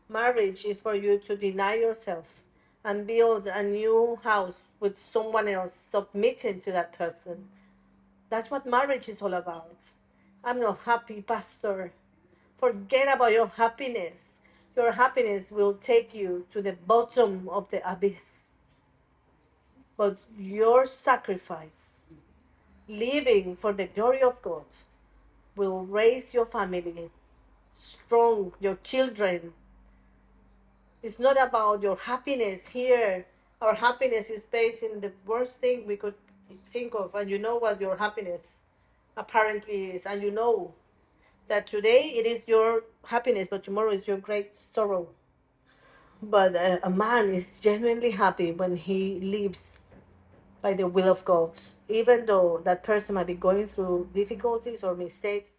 [0.07, 2.43] Marriage is for you to deny yourself
[2.85, 7.47] and build a new house with someone else, submitting to that person
[8.31, 9.75] that's what marriage is all about.
[10.41, 11.91] I'm not happy, Pastor.
[12.57, 14.30] Forget about your happiness.
[14.75, 18.43] Your happiness will take you to the bottom of the abyss.
[19.97, 22.01] But your sacrifice,
[22.87, 24.65] living for the glory of God,
[25.55, 27.09] will raise your family
[27.73, 29.53] strong, your children.
[31.03, 33.25] It's not about your happiness here.
[33.61, 36.15] Our happiness is based in the worst thing we could
[36.73, 38.49] think of and you know what your happiness
[39.17, 40.73] apparently is and you know
[41.51, 45.09] that today it is your happiness but tomorrow is your great sorrow.
[46.23, 49.81] But a, a man is genuinely happy when he lives
[50.61, 51.51] by the will of God,
[51.89, 55.51] even though that person might be going through difficulties or mistakes